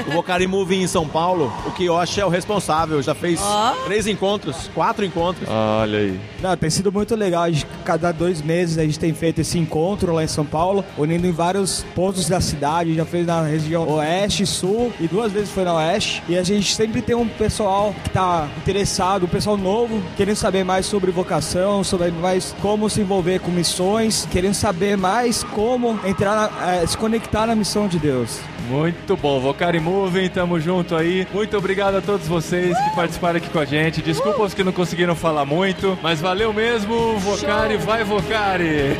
[0.10, 3.00] O Vocari Movie em São Paulo, o Kiyoshi é o responsável.
[3.02, 3.72] Já fez Ó.
[3.84, 5.48] três encontros, quatro encontros.
[5.48, 6.18] Olha aí.
[6.42, 7.44] Não, tem sido muito legal.
[7.44, 10.84] A gente, cada dois meses a gente tem feito esse encontro lá em São Paulo,
[10.98, 12.94] unindo em vários pontos da cidade.
[12.94, 16.22] Já fez na região oeste, sul e duas vezes foi na oeste.
[16.28, 20.64] E a gente sempre tem um pessoal que tá interessado, um pessoal novo, querendo saber
[20.64, 26.34] mais sobre vocação, sobre mais como se envolver com missões, querendo saber mais como entrar,
[26.34, 28.40] na- eh, se conectar na missão de Deus.
[28.68, 31.26] Muito bom, Vocari Moving, tamo junto aí.
[31.34, 34.00] Muito obrigado a todos vocês que participaram aqui com a gente.
[34.00, 37.18] Desculpa os que não conseguiram falar muito, mas valeu mesmo.
[37.18, 38.92] Vocari, vai Vocari!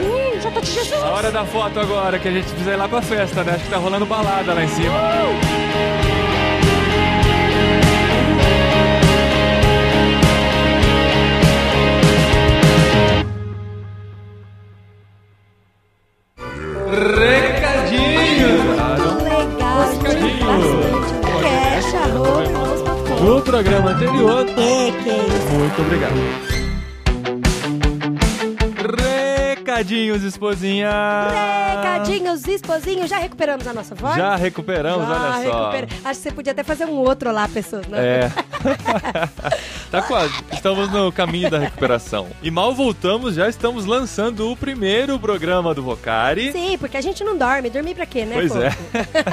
[0.00, 1.02] Uh, já tô de Jesus.
[1.02, 3.52] A hora da foto agora, que a gente precisa ir lá pra festa, né?
[3.54, 4.92] Acho que tá rolando balada lá em cima.
[4.98, 5.63] Recadinhos!
[30.14, 30.90] Recadinhos, esposinha!
[31.74, 34.16] Recadinhos, esposinho, já recuperamos a nossa voz?
[34.16, 35.70] Já recuperamos, Já olha só.
[35.70, 37.98] recupera- Acho que você podia até fazer um outro lá, pessoas, né?
[38.04, 38.30] É.
[39.90, 40.32] tá quase.
[40.52, 42.28] Estamos no caminho da recuperação.
[42.42, 46.52] E mal voltamos, já estamos lançando o primeiro programa do Vocari.
[46.52, 47.68] Sim, porque a gente não dorme.
[47.68, 48.34] Dormir pra quê, né?
[48.36, 48.70] Pois é.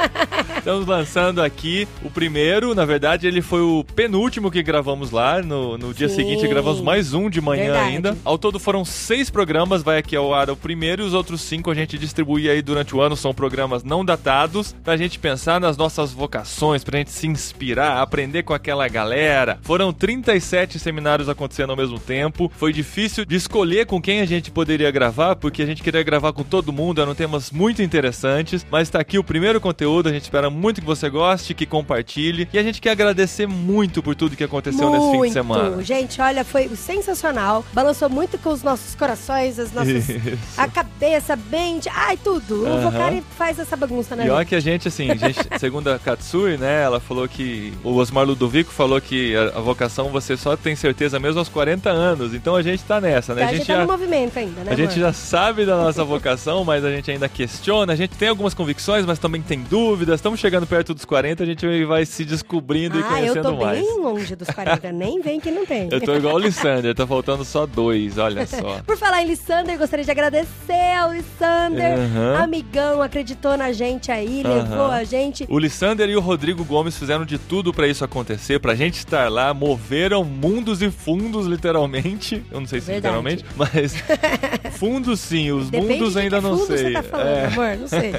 [0.61, 2.75] Estamos lançando aqui o primeiro.
[2.75, 5.41] Na verdade, ele foi o penúltimo que gravamos lá.
[5.41, 6.17] No, no dia Sim.
[6.17, 7.89] seguinte, gravamos mais um de manhã Verdade.
[7.89, 8.17] ainda.
[8.23, 9.81] Ao todo foram seis programas.
[9.81, 12.95] Vai aqui ao ar o primeiro e os outros cinco a gente distribui aí durante
[12.95, 13.17] o ano.
[13.17, 18.43] São programas não datados pra gente pensar nas nossas vocações, pra gente se inspirar, aprender
[18.43, 19.57] com aquela galera.
[19.63, 22.51] Foram 37 seminários acontecendo ao mesmo tempo.
[22.55, 26.33] Foi difícil de escolher com quem a gente poderia gravar, porque a gente queria gravar
[26.33, 27.01] com todo mundo.
[27.01, 28.63] Eram temas muito interessantes.
[28.69, 30.07] Mas tá aqui o primeiro conteúdo.
[30.07, 32.47] A gente espera muito que você goste, que compartilhe.
[32.53, 35.33] E a gente quer agradecer muito por tudo que aconteceu nesse fim de Muito.
[35.33, 35.83] semana.
[35.83, 37.65] Gente, olha, foi sensacional.
[37.73, 40.09] Balançou muito com os nossos corações, as nossas.
[40.09, 40.37] Isso.
[40.57, 42.63] A cabeça, mente, ai, tudo.
[42.63, 42.91] O Aham.
[42.91, 44.27] Vocari faz essa bagunça, né?
[44.27, 44.49] E olha gente?
[44.49, 47.73] que a gente, assim, a gente, segundo a Katsui, né, ela falou que.
[47.83, 51.89] O Osmar Ludovico falou que a, a vocação você só tem certeza mesmo aos 40
[51.89, 52.33] anos.
[52.33, 53.43] Então a gente tá nessa, né?
[53.43, 54.71] a gente tá no movimento ainda, né?
[54.71, 57.93] A gente já sabe da nossa vocação, mas a gente ainda questiona.
[57.93, 60.15] A gente tem algumas convicções, mas também tem dúvidas.
[60.15, 63.55] Estamos chegando perto dos 40, a gente vai se descobrindo e Ah, eu conhecendo tô
[63.63, 63.79] mais.
[63.79, 64.91] bem longe dos 40.
[64.91, 65.87] Nem vem que não tem.
[65.91, 68.79] Eu tô igual o Lissander, tá faltando só dois, olha só.
[68.85, 71.97] Por falar em Lissander, gostaria de agradecer ao Lissander.
[71.99, 72.43] Aham.
[72.43, 74.55] Amigão, acreditou na gente aí, Aham.
[74.63, 75.45] levou a gente.
[75.47, 79.29] O Lissander e o Rodrigo Gomes fizeram de tudo pra isso acontecer, pra gente estar
[79.31, 82.43] lá, moveram mundos e fundos, literalmente.
[82.51, 83.15] Eu não sei se Verdade.
[83.15, 83.93] literalmente, mas
[84.77, 86.77] fundos sim, os Depende mundos ainda não fundo sei.
[86.77, 87.45] você tá falando, É.
[87.45, 88.13] amor, não sei.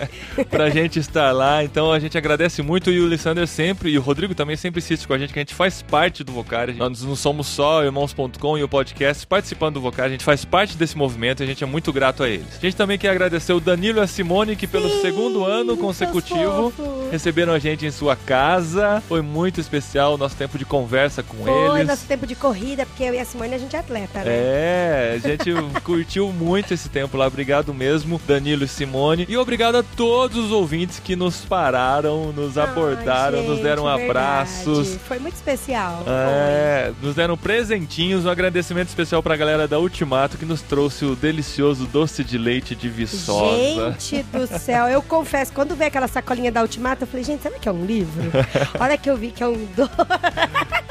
[0.48, 1.64] pra gente estar lá.
[1.64, 5.06] Então a gente agradece muito e o Lissander sempre, e o Rodrigo também sempre insiste
[5.06, 6.74] com a gente que a gente faz parte do Vocari.
[6.74, 10.76] Nós não somos só irmãos.com e o podcast participando do Vocari, a gente faz parte
[10.76, 12.56] desse movimento e a gente é muito grato a eles.
[12.56, 16.72] A gente também quer agradecer o Danilo e a Simone que pelo segundo ano consecutivo
[17.10, 19.02] receberam a gente em sua casa.
[19.08, 21.88] Foi muito especial o nosso tempo de conversa com Foi eles.
[21.88, 24.24] nosso tempo de corrida, porque eu e a Simone a gente é atleta, né?
[24.26, 25.50] É, a gente
[25.84, 27.26] curtiu muito esse tempo lá.
[27.26, 29.26] Obrigado mesmo, Danilo e Simone.
[29.28, 34.05] E obrigado a todos os ouvintes que nos pararam, nos abordaram, Ai, nos deram gente,
[34.05, 34.78] abraços.
[34.88, 35.00] verdade.
[35.09, 36.05] Foi muito especial.
[36.07, 38.24] É, nos deram presentinhos.
[38.26, 42.74] Um agradecimento especial pra galera da Ultimato que nos trouxe o delicioso doce de leite
[42.74, 43.96] de Viçosa.
[43.98, 47.59] Gente do céu, eu confesso, quando veio aquela sacolinha da Ultimata, eu falei, gente, será
[47.59, 48.22] que é um livro?
[48.78, 49.90] Hora que eu vi que é um doce.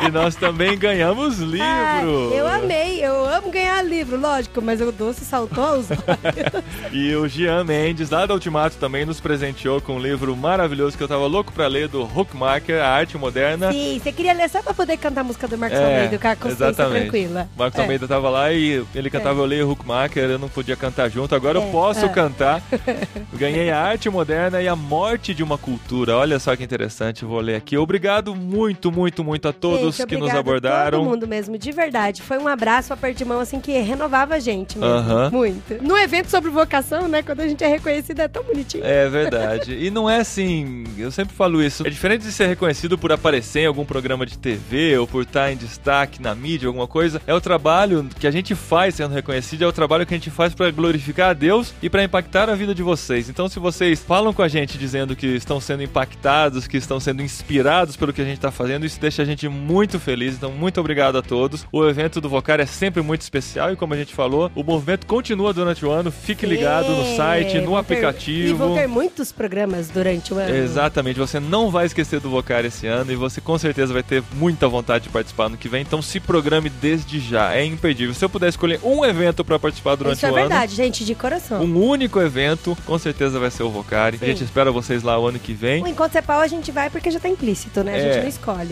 [0.08, 2.34] E nós também ganhamos livro.
[2.34, 6.64] eu amei, eu amo ganhar livro, lógico, mas o doce saltou aos olhos.
[6.92, 11.06] E o Jean Mendes, lá da Ultimato, também nos presenteou com um livro maravilhoso que
[11.06, 13.72] eu tava louco pra ler, do Hookmaker, A Arte Moderna.
[13.72, 16.28] Sim, você queria ler só pra poder cantar a música do Marcos É, Almeida com
[16.28, 17.02] a consciência exatamente.
[17.10, 17.50] tranquila.
[17.58, 17.82] Marcos É.
[17.82, 21.58] Almeida tava lá e ele cantava Eu Leio Hookmaker, eu não podia cantar junto, agora
[21.58, 22.10] eu É, posso é.
[22.10, 22.62] cantar.
[23.34, 26.16] Ganhei a arte moderna e a morte de uma cultura.
[26.18, 27.76] Olha só que interessante, vou ler aqui.
[27.78, 31.00] Obrigado muito, muito, muito a todos Gente, que nos obrigado a abordaram.
[31.00, 32.22] Todo mundo mesmo, de verdade.
[32.22, 34.94] Foi um abraço, aperto de mão, assim, que renovava a gente mesmo.
[34.94, 35.30] Aham.
[35.32, 35.82] Muito.
[35.84, 37.24] No evento sobre vocação, né?
[37.24, 38.84] Quando a gente é reconhecido, é tão bonitinho.
[38.86, 39.74] É verdade.
[39.74, 41.86] E não é assim, eu sempre falo isso.
[41.86, 45.52] É diferente de ser reconhecido por aparecer em algum programa de TV ou por estar
[45.52, 47.22] em destaque na mídia, alguma coisa.
[47.26, 50.30] É o trabalho que a gente faz sendo reconhecido, é o trabalho que a gente
[50.30, 53.30] faz para glorificar a Deus e para impactar a vida de vocês.
[53.30, 57.22] Então, se vocês falam com a gente dizendo que estão sendo impactados, que estão sendo
[57.22, 60.38] inspirados pelo que a gente está fazendo, isso deixa a gente muito felizes.
[60.38, 61.66] Então, muito obrigado a todos.
[61.72, 65.06] O evento do Vocar é sempre muito especial e, como a gente falou, o movimento
[65.06, 66.12] continua durante o ano.
[66.12, 68.50] Fique ligado no site, no Vão ter- aplicativo.
[68.50, 70.54] E vão ter muitos programas durante o ano.
[70.82, 74.24] Exatamente, você não vai esquecer do Vocar esse ano e você com certeza vai ter
[74.34, 78.16] muita vontade de participar no que vem, então se programe desde já, é imperdível.
[78.16, 81.14] Se eu puder escolher um evento para participar durante Isso é o verdade, gente, de
[81.14, 81.62] coração.
[81.62, 84.18] ano, um único evento, com certeza vai ser o Vocari.
[84.22, 85.84] A gente espera vocês lá o ano que vem.
[85.84, 87.94] O Enquanto é pau, a gente vai porque já tá implícito, né?
[87.94, 88.14] A É.
[88.14, 88.70] gente não escolhe.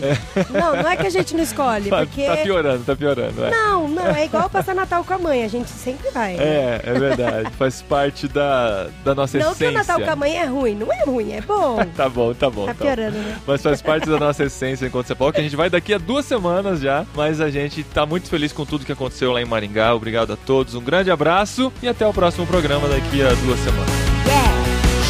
[0.50, 2.24] Não, não é que a gente não escolhe, Tá, porque...
[2.26, 3.44] tá piorando, tá piorando.
[3.44, 3.50] é.
[3.50, 6.34] Não, não, é igual passar Natal com a mãe, a gente sempre vai.
[6.34, 6.42] né?
[6.42, 7.50] É, é verdade.
[7.56, 9.70] Faz parte da, da nossa Não que essência.
[9.70, 11.78] o Natal com a mãe é ruim, não é ruim, é bom.
[12.00, 12.66] Tá bom, tá bom.
[12.66, 12.84] Tá tá bom.
[12.86, 13.36] piorando, né?
[13.46, 15.98] Mas faz parte da nossa essência enquanto você pode, que a gente vai daqui a
[15.98, 17.04] duas semanas já.
[17.14, 19.94] Mas a gente tá muito feliz com tudo que aconteceu lá em Maringá.
[19.94, 23.90] Obrigado a todos, um grande abraço e até o próximo programa daqui a duas semanas.
[24.26, 24.52] Yeah,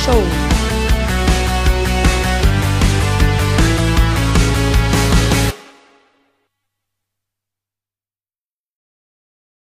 [0.05, 0.50] show.